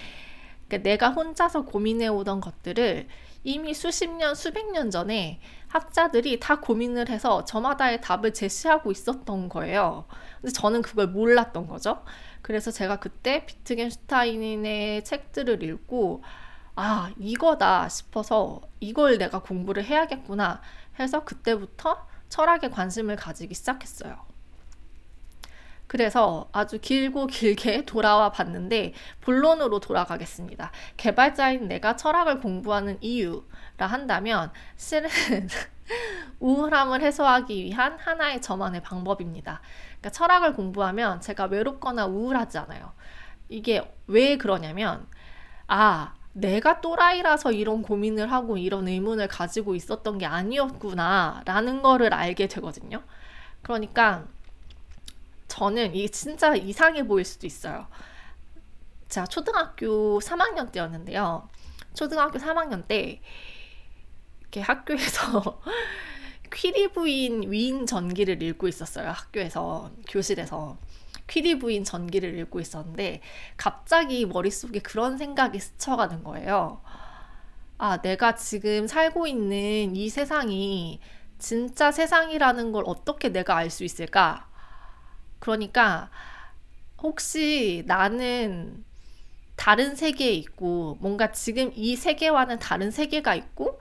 그러니까 0.68 0.88
내가 0.88 1.10
혼자서 1.10 1.64
고민해 1.64 2.06
오던 2.06 2.40
것들을 2.40 3.08
이미 3.42 3.74
수십 3.74 4.08
년, 4.08 4.36
수백 4.36 4.70
년 4.70 4.92
전에 4.92 5.40
학자들이 5.66 6.38
다 6.38 6.60
고민을 6.60 7.08
해서 7.08 7.44
저마다의 7.44 8.00
답을 8.00 8.32
제시하고 8.32 8.92
있었던 8.92 9.48
거예요. 9.48 10.04
근데 10.40 10.52
저는 10.52 10.82
그걸 10.82 11.08
몰랐던 11.08 11.66
거죠. 11.66 12.04
그래서 12.42 12.70
제가 12.70 12.96
그때 12.96 13.44
비트겐슈타인의 13.46 15.04
책들을 15.04 15.62
읽고 15.64 16.22
아, 16.76 17.10
이거다 17.18 17.88
싶어서 17.88 18.60
이걸 18.78 19.18
내가 19.18 19.40
공부를 19.40 19.84
해야겠구나 19.84 20.60
해서 21.00 21.24
그때부터 21.24 22.06
철학에 22.28 22.68
관심을 22.68 23.16
가지기 23.16 23.54
시작했어요. 23.54 24.28
그래서 25.88 26.48
아주 26.52 26.78
길고 26.80 27.26
길게 27.26 27.84
돌아와 27.86 28.30
봤는데 28.30 28.92
본론으로 29.22 29.80
돌아가겠습니다. 29.80 30.70
개발자인 30.96 31.66
내가 31.66 31.96
철학을 31.96 32.40
공부하는 32.40 32.98
이유라 33.00 33.40
한다면 33.80 34.52
실은 34.76 35.08
우울함을 36.38 37.00
해소하기 37.00 37.64
위한 37.64 37.98
하나의 37.98 38.40
저만의 38.42 38.82
방법입니다. 38.82 39.60
그러니까 39.86 40.10
철학을 40.10 40.52
공부하면 40.52 41.20
제가 41.20 41.46
외롭거나 41.46 42.06
우울하지 42.06 42.58
않아요. 42.58 42.92
이게 43.48 43.82
왜 44.06 44.36
그러냐면 44.36 45.06
아 45.66 46.14
내가 46.34 46.82
또라이라서 46.82 47.52
이런 47.52 47.80
고민을 47.80 48.30
하고 48.30 48.58
이런 48.58 48.86
의문을 48.86 49.26
가지고 49.28 49.74
있었던 49.74 50.18
게 50.18 50.26
아니었구나 50.26 51.42
라는 51.46 51.80
거를 51.80 52.12
알게 52.12 52.46
되거든요. 52.46 53.02
그러니까 53.62 54.26
저는 55.58 55.94
이게 55.96 56.06
진짜 56.08 56.54
이상해 56.54 57.02
보일 57.04 57.24
수도 57.24 57.46
있어요. 57.46 57.88
제가 59.08 59.26
초등학교 59.26 60.20
3학년 60.20 60.70
때였는데요. 60.70 61.48
초등학교 61.94 62.38
3학년 62.38 62.86
때 62.86 63.20
이렇게 64.40 64.60
학교에서 64.60 65.60
퀴리 66.54 66.92
부인 66.92 67.50
위인 67.50 67.86
전기를 67.86 68.40
읽고 68.40 68.68
있었어요. 68.68 69.10
학교에서 69.10 69.90
교실에서 70.08 70.78
퀴리 71.26 71.58
부인 71.58 71.82
전기를 71.82 72.38
읽고 72.38 72.60
있었는데 72.60 73.20
갑자기 73.56 74.26
머릿속에 74.26 74.78
그런 74.78 75.18
생각이 75.18 75.58
스쳐가는 75.58 76.22
거예요. 76.22 76.80
아, 77.78 78.00
내가 78.00 78.36
지금 78.36 78.86
살고 78.86 79.26
있는 79.26 79.96
이 79.96 80.08
세상이 80.08 81.00
진짜 81.38 81.90
세상이라는 81.90 82.70
걸 82.72 82.84
어떻게 82.86 83.30
내가 83.30 83.56
알 83.56 83.70
수 83.70 83.84
있을까? 83.84 84.47
그러니까 85.38 86.10
혹시 87.02 87.84
나는 87.86 88.84
다른 89.56 89.96
세계에 89.96 90.32
있고 90.32 90.98
뭔가 91.00 91.32
지금 91.32 91.72
이 91.74 91.96
세계와는 91.96 92.58
다른 92.60 92.90
세계가 92.90 93.34
있고 93.34 93.80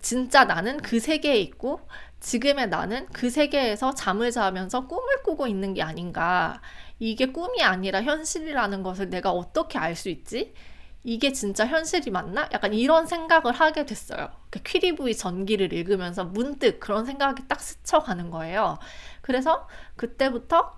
진짜 0.00 0.44
나는 0.44 0.78
그 0.78 1.00
세계에 1.00 1.36
있고 1.40 1.80
지금의 2.20 2.68
나는 2.68 3.06
그 3.12 3.28
세계에서 3.30 3.94
잠을 3.94 4.30
자면서 4.30 4.86
꿈을 4.86 5.22
꾸고 5.24 5.46
있는 5.46 5.74
게 5.74 5.82
아닌가. 5.82 6.60
이게 7.00 7.26
꿈이 7.26 7.62
아니라 7.62 8.02
현실이라는 8.02 8.82
것을 8.82 9.10
내가 9.10 9.30
어떻게 9.32 9.78
알 9.78 9.96
수 9.96 10.08
있지? 10.08 10.54
이게 11.02 11.32
진짜 11.32 11.66
현실이 11.66 12.10
맞나? 12.10 12.48
약간 12.52 12.72
이런 12.72 13.06
생각을 13.06 13.52
하게 13.52 13.84
됐어요. 13.84 14.30
그 14.50 14.60
퀴리브이 14.62 15.16
전기를 15.16 15.72
읽으면서 15.72 16.24
문득 16.24 16.80
그런 16.80 17.04
생각이 17.04 17.42
딱 17.46 17.60
스쳐가는 17.60 18.30
거예요. 18.30 18.78
그래서 19.24 19.66
그때부터 19.96 20.76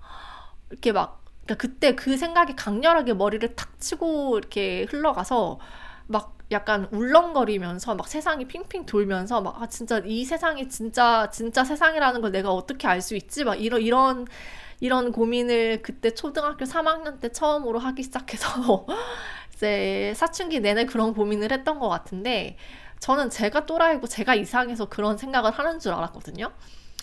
이렇게 0.71 0.91
막 0.93 1.21
그러니까 1.45 1.55
그때 1.67 1.95
그 1.95 2.17
생각이 2.17 2.55
강렬하게 2.55 3.13
머리를 3.13 3.55
탁 3.55 3.79
치고 3.79 4.37
이렇게 4.37 4.85
흘러가서 4.89 5.59
막 6.07 6.37
약간 6.51 6.87
울렁거리면서 6.91 7.95
막 7.95 8.07
세상이 8.07 8.47
핑핑 8.47 8.85
돌면서 8.85 9.41
막 9.41 9.61
아 9.61 9.67
진짜 9.67 10.01
이 10.05 10.23
세상이 10.25 10.69
진짜 10.69 11.29
진짜 11.31 11.63
세상이라는 11.65 12.21
걸 12.21 12.31
내가 12.31 12.51
어떻게 12.53 12.87
알 12.87 13.01
수 13.01 13.15
있지? 13.15 13.43
막 13.43 13.55
이런 13.61 13.81
이런 13.81 14.25
이런 14.79 15.11
고민을 15.11 15.81
그때 15.81 16.13
초등학교 16.13 16.65
3학년 16.65 17.19
때 17.19 17.29
처음으로 17.31 17.79
하기 17.79 18.03
시작해서 18.03 18.85
이제 19.55 20.13
사춘기 20.15 20.59
내내 20.59 20.85
그런 20.85 21.13
고민을 21.13 21.51
했던 21.51 21.79
것 21.79 21.89
같은데 21.89 22.57
저는 22.99 23.29
제가 23.29 23.65
또라이고 23.65 24.07
제가 24.07 24.35
이상해서 24.35 24.85
그런 24.89 25.17
생각을 25.17 25.51
하는 25.51 25.79
줄 25.79 25.93
알았거든요. 25.93 26.51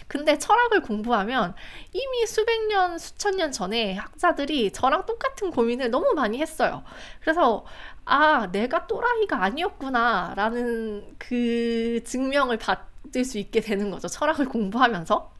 근데 0.06 0.38
철학을 0.38 0.82
공부하면 0.82 1.54
이미 1.92 2.26
수백 2.26 2.66
년, 2.66 2.98
수천 2.98 3.36
년 3.36 3.52
전에 3.52 3.94
학자들이 3.94 4.72
저랑 4.72 5.06
똑같은 5.06 5.50
고민을 5.50 5.90
너무 5.90 6.12
많이 6.14 6.40
했어요. 6.40 6.82
그래서 7.20 7.64
아, 8.04 8.48
내가 8.52 8.86
또라이가 8.86 9.42
아니었구나 9.42 10.34
라는 10.36 11.14
그 11.18 12.02
증명을 12.04 12.58
받을 12.58 13.24
수 13.24 13.38
있게 13.38 13.60
되는 13.60 13.90
거죠. 13.90 14.08
철학을 14.08 14.48
공부하면서. 14.48 15.32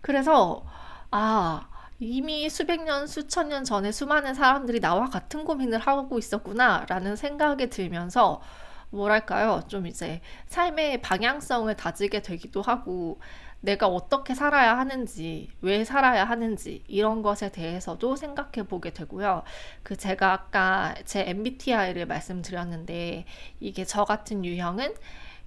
그래서 0.00 0.64
아, 1.10 1.68
이미 2.00 2.48
수백 2.48 2.84
년, 2.84 3.06
수천 3.06 3.48
년 3.48 3.64
전에 3.64 3.90
수많은 3.90 4.34
사람들이 4.34 4.80
나와 4.80 5.06
같은 5.06 5.44
고민을 5.44 5.80
하고 5.80 6.18
있었구나 6.18 6.86
라는 6.88 7.16
생각이 7.16 7.68
들면서 7.68 8.40
뭐랄까요? 8.90 9.62
좀 9.68 9.86
이제 9.86 10.20
삶의 10.46 11.02
방향성을 11.02 11.74
다지게 11.76 12.22
되기도 12.22 12.62
하고 12.62 13.20
내가 13.60 13.88
어떻게 13.88 14.34
살아야 14.34 14.78
하는지, 14.78 15.48
왜 15.62 15.84
살아야 15.84 16.24
하는지 16.24 16.84
이런 16.86 17.22
것에 17.22 17.50
대해서도 17.50 18.14
생각해 18.16 18.68
보게 18.68 18.92
되고요. 18.92 19.42
그 19.82 19.96
제가 19.96 20.32
아까 20.32 20.94
제 21.04 21.24
MBTI를 21.28 22.06
말씀드렸는데 22.06 23.24
이게 23.58 23.84
저 23.84 24.04
같은 24.04 24.44
유형은 24.44 24.94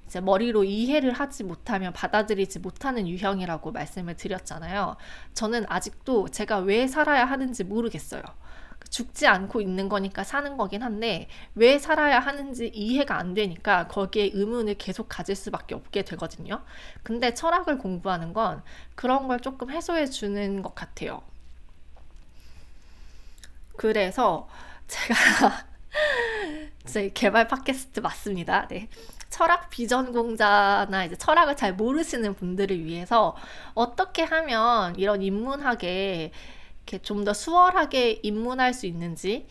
이제 0.07 0.19
머리로 0.19 0.65
이해를 0.65 1.13
하지 1.13 1.45
못하면 1.45 1.93
받아들이지 1.93 2.59
못하는 2.59 3.07
유형이라고 3.07 3.71
말씀을 3.71 4.17
드렸잖아요. 4.17 4.97
저는 5.33 5.63
아직도 5.69 6.27
제가 6.27 6.59
왜 6.59 6.87
살아야 6.87 7.23
하는지 7.23 7.63
모르겠어요. 7.63 8.21
죽지 8.91 9.25
않고 9.25 9.61
있는 9.61 9.89
거니까 9.89 10.23
사는 10.23 10.57
거긴 10.57 10.83
한데 10.83 11.27
왜 11.55 11.79
살아야 11.79 12.19
하는지 12.19 12.67
이해가 12.67 13.17
안 13.17 13.33
되니까 13.33 13.87
거기에 13.87 14.31
의문을 14.33 14.75
계속 14.75 15.07
가질 15.09 15.35
수밖에 15.35 15.73
없게 15.73 16.03
되거든요. 16.03 16.61
근데 17.01 17.33
철학을 17.33 17.77
공부하는 17.77 18.33
건 18.33 18.61
그런 18.95 19.27
걸 19.27 19.39
조금 19.39 19.71
해소해 19.71 20.05
주는 20.07 20.61
것 20.61 20.75
같아요. 20.75 21.23
그래서 23.77 24.47
제가 24.87 25.15
제 26.85 27.09
개발 27.09 27.47
팟캐스트 27.47 28.01
맞습니다. 28.01 28.67
네. 28.67 28.89
철학 29.29 29.69
비전 29.69 30.11
공자나 30.11 31.05
이제 31.05 31.15
철학을 31.15 31.55
잘 31.55 31.73
모르시는 31.73 32.35
분들을 32.35 32.83
위해서 32.83 33.37
어떻게 33.73 34.23
하면 34.23 34.97
이런 34.97 35.21
인문학에 35.21 36.33
이렇게 36.91 37.01
좀 37.01 37.21
더 37.23 37.33
수월하게 37.33 38.19
입문할 38.23 38.73
수 38.73 38.87
있는지에 38.87 39.45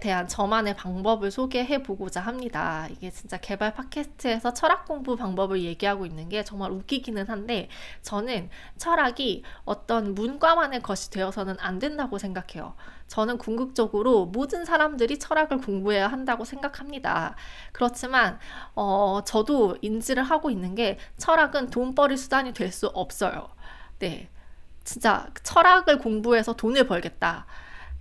대한 0.00 0.26
저만의 0.26 0.74
방법을 0.74 1.30
소개해 1.30 1.84
보고자 1.84 2.20
합니다. 2.20 2.88
이게 2.90 3.10
진짜 3.10 3.36
개발 3.38 3.74
팟캐스트에서 3.74 4.52
철학 4.52 4.86
공부 4.86 5.14
방법을 5.16 5.62
얘기하고 5.62 6.04
있는 6.04 6.28
게 6.28 6.42
정말 6.42 6.72
웃기기는 6.72 7.28
한데 7.28 7.68
저는 8.02 8.50
철학이 8.76 9.44
어떤 9.64 10.14
문과만의 10.14 10.82
것이 10.82 11.10
되어서는 11.10 11.56
안 11.60 11.78
된다고 11.78 12.18
생각해요. 12.18 12.74
저는 13.06 13.38
궁극적으로 13.38 14.26
모든 14.26 14.64
사람들이 14.64 15.18
철학을 15.20 15.58
공부해야 15.58 16.08
한다고 16.08 16.44
생각합니다. 16.44 17.36
그렇지만 17.72 18.38
어, 18.74 19.20
저도 19.24 19.78
인지를 19.80 20.24
하고 20.24 20.50
있는 20.50 20.74
게 20.74 20.98
철학은 21.18 21.70
돈벌이 21.70 22.16
수단이 22.16 22.52
될 22.52 22.72
수 22.72 22.88
없어요. 22.88 23.48
네. 24.00 24.31
진짜 24.84 25.26
철학을 25.42 25.98
공부해서 25.98 26.54
돈을 26.54 26.86
벌겠다. 26.86 27.46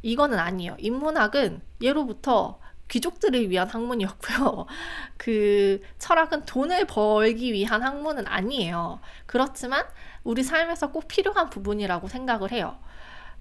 이거는 0.01 0.39
아니에요. 0.39 0.75
인문학은 0.79 1.61
예로부터 1.81 2.59
귀족들을 2.87 3.49
위한 3.49 3.69
학문이었고요. 3.69 4.65
그 5.17 5.81
철학은 5.97 6.45
돈을 6.45 6.85
벌기 6.87 7.53
위한 7.53 7.81
학문은 7.81 8.27
아니에요. 8.27 8.99
그렇지만 9.25 9.85
우리 10.23 10.43
삶에서 10.43 10.91
꼭 10.91 11.07
필요한 11.07 11.49
부분이라고 11.49 12.07
생각을 12.07 12.51
해요. 12.51 12.77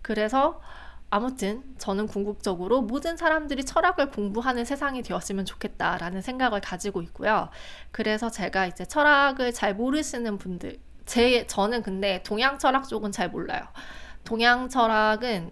그래서 0.03 0.61
아무튼 1.13 1.65
저는 1.79 2.07
궁극적으로 2.07 2.83
모든 2.83 3.17
사람들이 3.17 3.65
철학을 3.65 4.13
공부하는 4.13 4.65
세상이 4.65 5.03
되었으면 5.03 5.45
좋겠다라는 5.45 6.23
생각을 6.23 6.61
가지고 6.61 7.03
있고요. 7.03 7.49
그래서 7.91 8.31
제가 8.31 8.67
이제 8.67 8.85
철학을 8.85 9.53
잘 9.53 9.75
모르시는 9.75 10.39
분들, 10.39 10.79
제 11.11 11.45
저는 11.49 11.83
근데 11.83 12.23
동양 12.23 12.57
철학 12.57 12.87
쪽은 12.87 13.11
잘 13.11 13.31
몰라요. 13.31 13.63
동양 14.23 14.69
철학은 14.69 15.51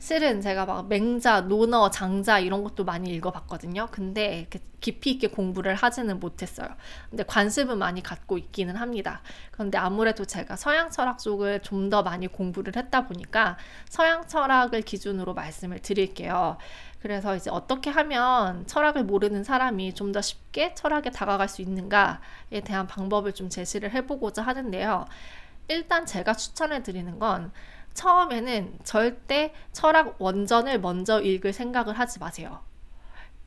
실은 0.00 0.40
제가 0.40 0.64
막 0.66 0.88
맹자, 0.88 1.42
논어, 1.42 1.90
장자 1.90 2.40
이런 2.40 2.64
것도 2.64 2.84
많이 2.84 3.10
읽어봤거든요. 3.14 3.86
근데 3.92 4.48
깊이 4.80 5.12
있게 5.12 5.28
공부를 5.28 5.76
하지는 5.76 6.18
못했어요. 6.18 6.68
근데 7.08 7.22
관심은 7.22 7.78
많이 7.78 8.02
갖고 8.02 8.36
있기는 8.36 8.74
합니다. 8.74 9.22
그런데 9.52 9.78
아무래도 9.78 10.24
제가 10.24 10.56
서양 10.56 10.90
철학 10.90 11.20
쪽을 11.20 11.60
좀 11.60 11.90
더 11.90 12.02
많이 12.02 12.26
공부를 12.26 12.74
했다 12.76 13.06
보니까 13.06 13.58
서양 13.88 14.26
철학을 14.26 14.82
기준으로 14.82 15.34
말씀을 15.34 15.78
드릴게요. 15.80 16.56
그래서 17.00 17.34
이제 17.34 17.50
어떻게 17.50 17.90
하면 17.90 18.66
철학을 18.66 19.04
모르는 19.04 19.42
사람이 19.44 19.94
좀 19.94 20.12
더 20.12 20.20
쉽게 20.20 20.74
철학에 20.74 21.10
다가갈 21.10 21.48
수 21.48 21.62
있는가에 21.62 22.60
대한 22.64 22.86
방법을 22.86 23.32
좀 23.32 23.48
제시를 23.48 23.92
해보고자 23.92 24.42
하는데요. 24.42 25.06
일단 25.68 26.04
제가 26.04 26.34
추천해 26.34 26.82
드리는 26.82 27.18
건 27.18 27.52
처음에는 27.94 28.78
절대 28.84 29.54
철학 29.72 30.16
원전을 30.20 30.80
먼저 30.80 31.20
읽을 31.20 31.52
생각을 31.52 31.98
하지 31.98 32.18
마세요. 32.18 32.60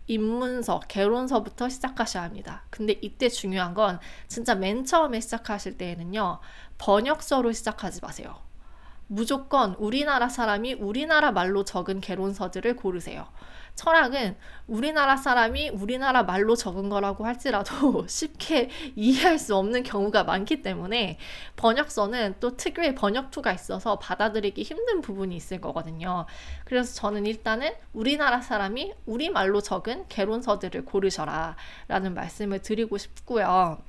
입문서, 0.08 0.80
개론서부터 0.88 1.70
시작하셔야 1.70 2.24
합니다. 2.24 2.64
근데 2.70 2.98
이때 3.02 3.30
중요한 3.30 3.74
건 3.74 4.00
진짜 4.28 4.56
맨 4.56 4.86
처음에 4.86 5.20
시작하실 5.20 5.78
때에는요, 5.78 6.40
번역서로 6.78 7.52
시작하지 7.52 8.00
마세요. 8.02 8.36
무조건 9.08 9.76
우리나라 9.76 10.30
사람이 10.30 10.74
우리나라 10.76 11.32
말로 11.32 11.64
적은 11.64 12.02
개론서들을 12.02 12.76
고르세요. 12.76 13.28
철학은 13.76 14.38
우리나라 14.68 15.18
사람이 15.18 15.70
우리나라 15.70 16.24
말로 16.24 16.56
적은 16.56 16.90
거라고 16.90 17.26
할지라도 17.26 18.06
쉽게 18.08 18.70
이해할 18.96 19.40
수 19.40 19.56
없는 19.56 19.84
경우가 19.84 20.24
많기 20.24 20.62
때문에 20.62 21.18
번역서는 21.56 22.36
또 22.40 22.56
특유의 22.56 22.96
번역투가 22.96 23.52
있어서 23.54 23.98
받아들이기 23.98 24.62
힘든 24.62 25.02
부분이 25.02 25.36
있을 25.36 25.60
거거든요. 25.60 26.26
그래서 26.66 26.94
저는 26.94 27.26
일단은 27.26 27.72
우리나라 27.94 28.42
사람이 28.42 28.94
우리말로 29.06 29.62
적은 29.62 30.08
개론서들을 30.08 30.86
고르셔라 30.86 31.56
라는 31.88 32.14
말씀을 32.14 32.60
드리고 32.60 32.98
싶고요. 32.98 33.80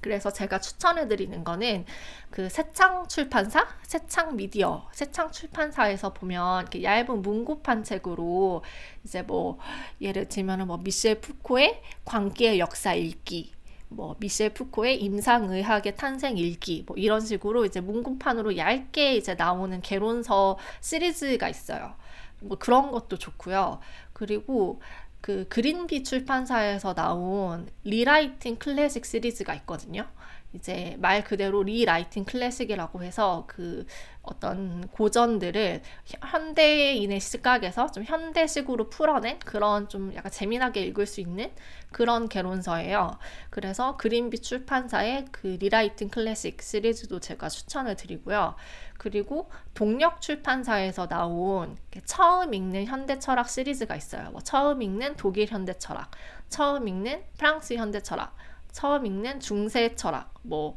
그래서 0.00 0.32
제가 0.32 0.60
추천해 0.60 1.08
드리는 1.08 1.44
거는 1.44 1.84
그 2.30 2.48
새창 2.48 3.06
출판사, 3.08 3.66
새창 3.82 4.36
미디어, 4.36 4.88
새창 4.92 5.30
출판사에서 5.30 6.12
보면 6.12 6.62
이렇게 6.62 6.82
얇은 6.82 7.22
문고판 7.22 7.84
책으로 7.84 8.62
이제 9.04 9.22
뭐 9.22 9.58
예를 10.00 10.28
들면은 10.28 10.66
뭐 10.66 10.78
미셸 10.78 11.20
푸코의 11.20 11.82
광기의 12.04 12.58
역사 12.58 12.94
읽기 12.94 13.52
뭐 13.88 14.16
미셸 14.18 14.50
푸코의 14.50 15.02
임상의학의 15.02 15.96
탄생 15.96 16.38
읽기 16.38 16.84
뭐 16.86 16.96
이런 16.96 17.20
식으로 17.20 17.64
이제 17.64 17.80
문고판으로 17.80 18.56
얇게 18.56 19.16
이제 19.16 19.34
나오는 19.34 19.80
개론서 19.82 20.58
시리즈가 20.80 21.48
있어요. 21.48 21.94
뭐 22.40 22.56
그런 22.56 22.90
것도 22.90 23.18
좋고요. 23.18 23.80
그리고 24.12 24.80
그 25.20 25.46
그린비 25.48 26.02
출판사에서 26.04 26.94
나온 26.94 27.68
rewriting 27.84 28.56
classic 28.56 29.04
시리즈가 29.04 29.54
있거든요. 29.56 30.06
이제 30.52 30.96
말 30.98 31.22
그대로 31.22 31.62
rewriting 31.62 32.24
classic이라고 32.24 33.02
해서 33.02 33.44
그 33.46 33.86
어떤 34.30 34.86
고전들을 34.88 35.82
현대인의 36.04 37.20
시각에서 37.20 37.90
좀 37.90 38.04
현대식으로 38.04 38.88
풀어낸 38.88 39.38
그런 39.40 39.88
좀 39.88 40.14
약간 40.14 40.30
재미나게 40.30 40.82
읽을 40.82 41.06
수 41.06 41.20
있는 41.20 41.50
그런 41.92 42.28
개론서예요. 42.28 43.18
그래서 43.50 43.96
그린비 43.96 44.40
출판사의 44.40 45.26
그 45.32 45.58
rewriting 45.60 46.08
classic 46.08 46.62
시리즈도 46.62 47.18
제가 47.20 47.48
추천을 47.48 47.96
드리고요. 47.96 48.54
그리고 48.96 49.50
동녘 49.74 50.20
출판사에서 50.20 51.08
나온 51.08 51.76
처음 52.04 52.54
읽는 52.54 52.84
현대 52.84 53.18
철학 53.18 53.48
시리즈가 53.48 53.96
있어요. 53.96 54.30
뭐 54.30 54.40
처음 54.40 54.82
읽는 54.82 55.16
독일 55.16 55.48
현대 55.48 55.76
철학, 55.78 56.10
처음 56.48 56.86
읽는 56.86 57.24
프랑스 57.38 57.74
현대 57.74 58.00
철학, 58.00 58.36
처음 58.72 59.06
읽는 59.06 59.40
중세 59.40 59.94
철학, 59.96 60.34
뭐 60.42 60.76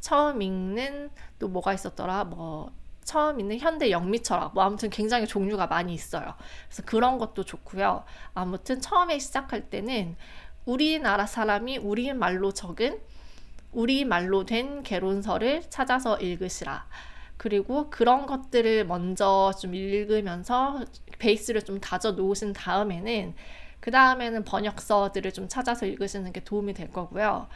처음 0.00 0.42
읽는 0.42 1.10
또 1.38 1.48
뭐가 1.48 1.74
있었더라, 1.74 2.24
뭐 2.24 2.72
처음 3.08 3.40
읽는 3.40 3.58
현대 3.58 3.90
영미 3.90 4.22
철학, 4.22 4.52
뭐 4.52 4.62
아무튼 4.62 4.90
굉장히 4.90 5.26
종류가 5.26 5.66
많이 5.66 5.94
있어요. 5.94 6.34
그래서 6.68 6.82
그런 6.84 7.16
것도 7.16 7.42
좋고요. 7.42 8.04
아무튼 8.34 8.82
처음에 8.82 9.18
시작할 9.18 9.70
때는 9.70 10.14
우리나라 10.66 11.24
사람이 11.24 11.78
우리 11.78 12.12
말로 12.12 12.52
적은 12.52 13.00
우리 13.72 14.04
말로 14.04 14.44
된 14.44 14.82
개론서를 14.82 15.70
찾아서 15.70 16.18
읽으시라. 16.18 16.86
그리고 17.38 17.88
그런 17.88 18.26
것들을 18.26 18.84
먼저 18.84 19.54
좀 19.58 19.74
읽으면서 19.74 20.84
베이스를 21.18 21.62
좀 21.62 21.80
다져 21.80 22.12
놓으신 22.12 22.52
다음에는 22.52 23.34
그 23.80 23.90
다음에는 23.90 24.44
번역서들을 24.44 25.32
좀 25.32 25.48
찾아서 25.48 25.86
읽으시는 25.86 26.30
게 26.34 26.44
도움이 26.44 26.74
될 26.74 26.92
거고요. 26.92 27.48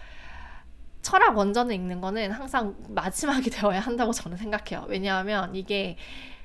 철학 1.03 1.37
원전을 1.37 1.75
읽는 1.75 2.01
거는 2.01 2.31
항상 2.31 2.77
마지막이 2.89 3.51
되어야 3.51 3.81
한다고 3.81 4.13
저는 4.13 4.37
생각해요. 4.37 4.87
왜냐하면 4.89 5.55
이게 5.55 5.97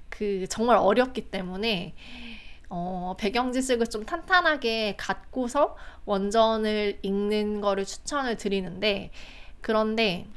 그 0.09 0.45
정말 0.49 0.77
어렵기 0.77 1.29
때문에 1.29 1.93
어, 2.69 3.15
배경 3.17 3.51
지식을 3.51 3.87
좀 3.87 4.05
탄탄하게 4.05 4.95
갖고서 4.97 5.77
원전을 6.05 6.99
읽는 7.01 7.61
거를 7.61 7.85
추천을 7.85 8.35
드리는데 8.35 9.11
그런데 9.61 10.27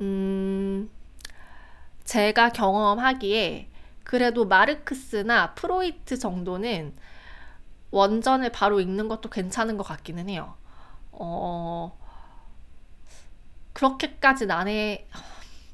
음 0.00 0.90
제가 2.04 2.50
경험하기에 2.50 3.68
그래도 4.04 4.46
마르크스나 4.46 5.54
프로이트 5.54 6.18
정도는 6.18 6.94
원전을 7.90 8.50
바로 8.52 8.80
읽는 8.80 9.08
것도 9.08 9.28
괜찮은 9.30 9.76
것 9.76 9.82
같기는 9.82 10.28
해요. 10.28 10.54
어, 11.12 11.98
그렇게까지 13.78 14.46
난해, 14.46 15.06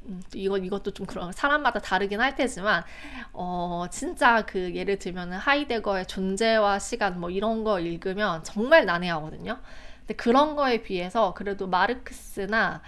음, 0.02 0.22
이거, 0.34 0.58
이것도 0.58 0.90
좀 0.90 1.06
그런, 1.06 1.32
사람마다 1.32 1.80
다르긴 1.80 2.20
할 2.20 2.34
테지만, 2.34 2.84
어, 3.32 3.86
진짜 3.90 4.44
그, 4.44 4.74
예를 4.74 4.98
들면 4.98 5.32
하이데거의 5.32 6.06
존재와 6.06 6.78
시간 6.80 7.18
뭐 7.18 7.30
이런 7.30 7.64
거 7.64 7.80
읽으면 7.80 8.44
정말 8.44 8.84
난해하거든요. 8.84 9.58
근데 10.00 10.14
그런 10.16 10.54
거에 10.54 10.82
비해서 10.82 11.32
그래도 11.32 11.66
마르크스나 11.66 12.82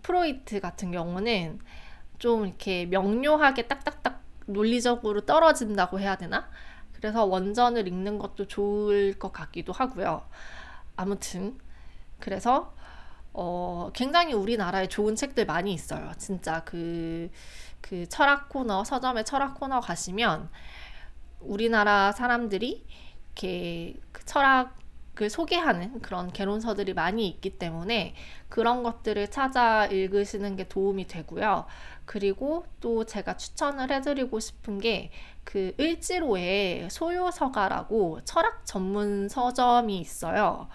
프로이트 0.00 0.60
같은 0.60 0.90
경우는 0.90 1.60
좀 2.18 2.46
이렇게 2.46 2.86
명료하게 2.86 3.68
딱딱딱 3.68 4.22
논리적으로 4.46 5.20
떨어진다고 5.26 6.00
해야 6.00 6.16
되나? 6.16 6.48
그래서 6.94 7.26
원전을 7.26 7.86
읽는 7.86 8.18
것도 8.18 8.48
좋을 8.48 9.18
것 9.18 9.32
같기도 9.34 9.74
하고요. 9.74 10.22
아무튼 10.96 11.58
그래서 12.18 12.72
어, 13.34 13.90
굉장히 13.94 14.32
우리나라에 14.34 14.88
좋은 14.88 15.16
책들 15.16 15.46
많이 15.46 15.72
있어요. 15.72 16.12
진짜 16.18 16.62
그, 16.64 17.30
그 17.80 18.08
철학 18.08 18.48
코너, 18.48 18.84
서점의 18.84 19.24
철학 19.24 19.54
코너 19.54 19.80
가시면 19.80 20.50
우리나라 21.40 22.12
사람들이 22.12 22.86
이렇게 23.34 23.94
그 24.12 24.24
철학을 24.24 25.30
소개하는 25.30 26.00
그런 26.02 26.30
개론서들이 26.32 26.94
많이 26.94 27.26
있기 27.28 27.58
때문에 27.58 28.14
그런 28.48 28.82
것들을 28.82 29.30
찾아 29.30 29.86
읽으시는 29.86 30.56
게 30.56 30.68
도움이 30.68 31.06
되고요. 31.06 31.66
그리고 32.04 32.66
또 32.80 33.04
제가 33.04 33.36
추천을 33.36 33.90
해드리고 33.90 34.40
싶은 34.40 34.78
게 34.78 35.10
그 35.44 35.74
을지로에 35.78 36.88
소요서가라고 36.90 38.20
철학 38.24 38.64
전문 38.64 39.28
서점이 39.28 39.98
있어요. 39.98 40.68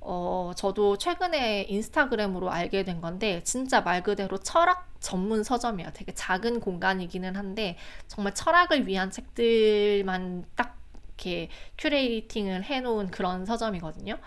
어, 0.00 0.52
저도 0.56 0.96
최근에 0.98 1.64
인스타그램으로 1.68 2.50
알게 2.50 2.84
된 2.84 3.00
건데, 3.00 3.42
진짜 3.44 3.80
말 3.82 4.02
그대로 4.02 4.38
철학 4.38 4.88
전문 5.00 5.44
서점이에요. 5.44 5.90
되게 5.94 6.12
작은 6.14 6.60
공간이기는 6.60 7.36
한데, 7.36 7.76
정말 8.08 8.34
철학을 8.34 8.86
위한 8.86 9.10
책들만 9.10 10.44
딱 10.56 10.76
이렇게 11.18 11.48
curating을 11.78 12.64
해놓은 12.64 13.10
그런 13.10 13.44
서점이거든요. 13.44 14.18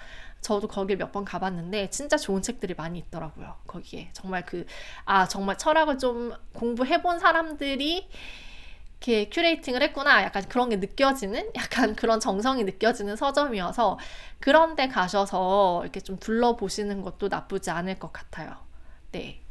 저도 0.41 0.67
거길 0.67 0.97
몇 0.97 1.11
번 1.11 1.23
가봤는데 1.25 1.89
진짜 1.89 2.17
좋은 2.17 2.41
책들이 2.41 2.73
많이 2.75 2.99
있더라고요. 2.99 3.55
거기에 3.65 4.09
정말 4.13 4.45
그 4.45 4.65
아 5.05 5.27
정말 5.27 5.57
철학을 5.57 5.97
좀 5.97 6.33
공부해본 6.53 7.19
사람들이 7.19 8.09
이렇게 9.03 9.29
curating을 9.29 9.81
했구나. 9.83 10.23
약간 10.23 10.43
그런 10.47 10.69
게 10.69 10.77
느껴지는 10.77 11.51
약간 11.55 11.93
그런 11.95 12.21
정성이 12.21 12.63
느껴지는 12.63 13.17
서점이어서 13.17 13.99
그런 14.39 14.75
데 14.75 14.87
가셔서 14.87 15.81
이렇게 15.83 15.99
좀 15.99 16.17
둘러보시는 16.17 17.01
것도 17.01 17.27
나쁘지 17.27 17.69
않을 17.69 17.99
것 17.99 18.13
같아요. 18.13 18.55
네. 19.11 19.41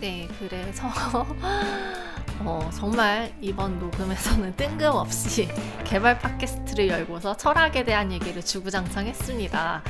네, 0.00 0.28
그래서 0.38 0.88
어, 2.40 2.70
정말 2.72 3.34
이번 3.42 3.78
녹음에서는 3.78 4.56
뜬금없이 4.56 5.48
개발 5.84 6.18
팟캐스트를 6.20 6.88
열고서 6.88 7.36
철학에 7.36 7.84
대한 7.84 8.10
얘기를 8.10 8.40
주구장창 8.42 9.06
했습니다. 9.06 9.82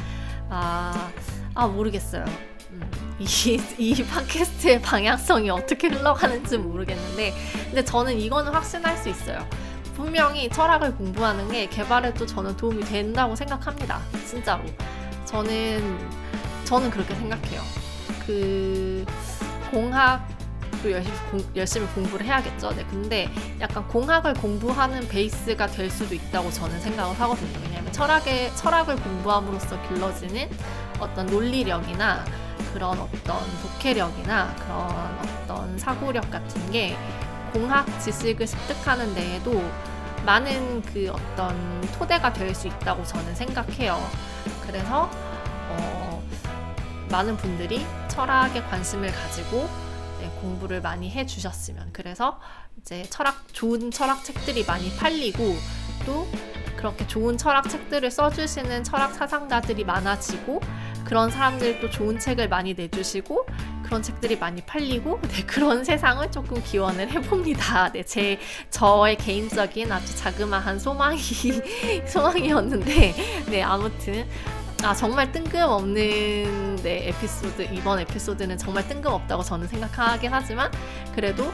아, 0.49 1.13
아 1.55 1.67
모르겠어요. 1.69 2.25
음, 3.21 3.27
이, 3.27 3.61
이 3.79 4.05
팟캐스트의 4.05 4.81
방향성이 4.81 5.51
어떻게 5.51 5.89
흘러가는지 5.89 6.57
모르겠는데, 6.57 7.35
근데 7.67 7.85
저는 7.85 8.19
이거는 8.19 8.53
확신할 8.53 8.97
수 8.97 9.11
있어요. 9.11 9.47
분명히 9.95 10.49
철학을 10.49 10.97
공부하는 10.97 11.51
게 11.51 11.67
개발에도 11.69 12.25
저는 12.25 12.57
도움이 12.57 12.83
된다고 12.85 13.37
생각합니다. 13.37 14.01
진짜로. 14.27 14.65
저는, 15.27 15.99
저는 16.65 16.91
그렇게 16.91 17.15
생각해요. 17.15 17.61
그, 18.27 19.05
공학 19.71 20.27
또 20.83 20.91
열심히, 20.91 21.17
공, 21.31 21.45
열심히 21.55 21.87
공부를 21.89 22.25
해야겠죠. 22.25 22.75
네, 22.75 22.87
근데 22.89 23.29
약간 23.61 23.87
공학을 23.89 24.33
공부하는 24.35 25.07
베이스가 25.09 25.67
될 25.67 25.91
수도 25.91 26.15
있다고 26.15 26.51
저는 26.51 26.81
생각을 26.81 27.21
하거든요. 27.21 27.59
왜냐하면 27.65 27.93
철학의 27.93 28.57
철학을 28.57 28.97
공부함으로써 28.97 29.81
길러지는 29.89 30.49
어떤 30.99 31.27
논리력이나 31.27 32.25
그런 32.73 32.99
어떤 32.99 33.39
독해력이나 33.63 34.55
그런 34.57 35.19
어떤 35.19 35.79
사고력 35.79 36.31
같은 36.31 36.71
게 36.71 36.97
공학 37.53 37.87
지식을 38.01 38.47
습득하는 38.47 39.15
데에도 39.15 39.63
많은 40.25 40.83
그 40.83 41.11
어떤 41.11 41.81
토대가 41.99 42.33
될 42.33 42.55
수 42.55 42.69
있다고 42.69 43.03
저는 43.05 43.35
생각해요. 43.35 43.99
그래서 44.67 45.11
어, 45.71 46.23
많은 47.11 47.37
분들이 47.37 47.85
철학에 48.09 48.63
관심을 48.63 49.11
가지고 49.13 49.69
네, 50.21 50.31
공부를 50.41 50.81
많이 50.83 51.11
해 51.11 51.25
주셨으면 51.27 51.91
그래서 51.93 52.39
이제 52.81 53.05
철학 53.09 53.53
좋은 53.53 53.91
철학 53.91 54.23
책들이 54.25 54.65
많이 54.65 54.95
팔리고 54.97 55.57
또 56.05 56.29
그렇게 56.77 57.07
좋은 57.07 57.37
철학 57.37 57.69
책들을 57.69 58.11
써주시는 58.11 58.85
철학 58.85 59.15
사상가들이 59.15 59.85
많아지고 59.85 60.61
그런 61.11 61.29
사람들이 61.29 61.81
또 61.81 61.91
좋은 61.91 62.21
책을 62.21 62.49
많이 62.49 62.73
내주시고 62.73 63.45
그런 63.83 64.01
책들이 64.01 64.39
많이 64.39 64.63
팔리고 64.63 65.21
네, 65.23 65.43
그런 65.45 65.85
세상을 65.85 66.31
조금 66.31 66.63
기원을 66.63 67.11
해봅니다. 67.11 67.91
네, 67.91 68.05
제 68.05 68.39
저의 68.71 69.17
개인적인 69.17 69.91
아주 69.91 70.17
자그마한 70.17 70.79
소망이 70.79 71.19
소망이었는데 72.07 73.15
네 73.51 73.63
아무튼 73.65 74.25
아 74.85 74.95
정말 74.95 75.33
뜬금없는 75.33 76.77
네 76.77 77.09
에피소드 77.09 77.63
이번 77.73 77.99
에피소드는 77.99 78.57
정말 78.57 78.87
뜬금없다고 78.87 79.43
저는 79.43 79.67
생각하긴 79.67 80.33
하지만 80.33 80.71
그래도 81.13 81.53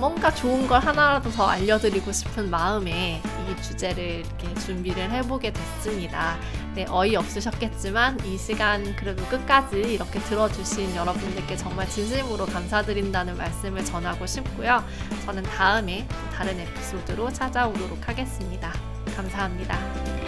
뭔가 0.00 0.32
좋은 0.34 0.66
걸 0.66 0.80
하나라도 0.80 1.30
더 1.30 1.46
알려드리고 1.46 2.10
싶은 2.10 2.48
마음에 2.48 3.22
이 3.22 3.62
주제를 3.62 4.24
이렇게 4.24 4.54
준비를 4.54 5.10
해보게 5.10 5.52
됐습니다. 5.52 6.38
네, 6.74 6.86
어이없으셨겠지만 6.88 8.24
이 8.24 8.38
시간 8.38 8.96
그래도 8.96 9.22
끝까지 9.26 9.76
이렇게 9.76 10.18
들어주신 10.20 10.96
여러분들께 10.96 11.54
정말 11.54 11.86
진심으로 11.86 12.46
감사드린다는 12.46 13.36
말씀을 13.36 13.84
전하고 13.84 14.26
싶고요. 14.26 14.82
저는 15.26 15.42
다음에 15.42 16.08
다른 16.34 16.58
에피소드로 16.58 17.30
찾아오도록 17.34 18.08
하겠습니다. 18.08 18.72
감사합니다. 19.14 20.19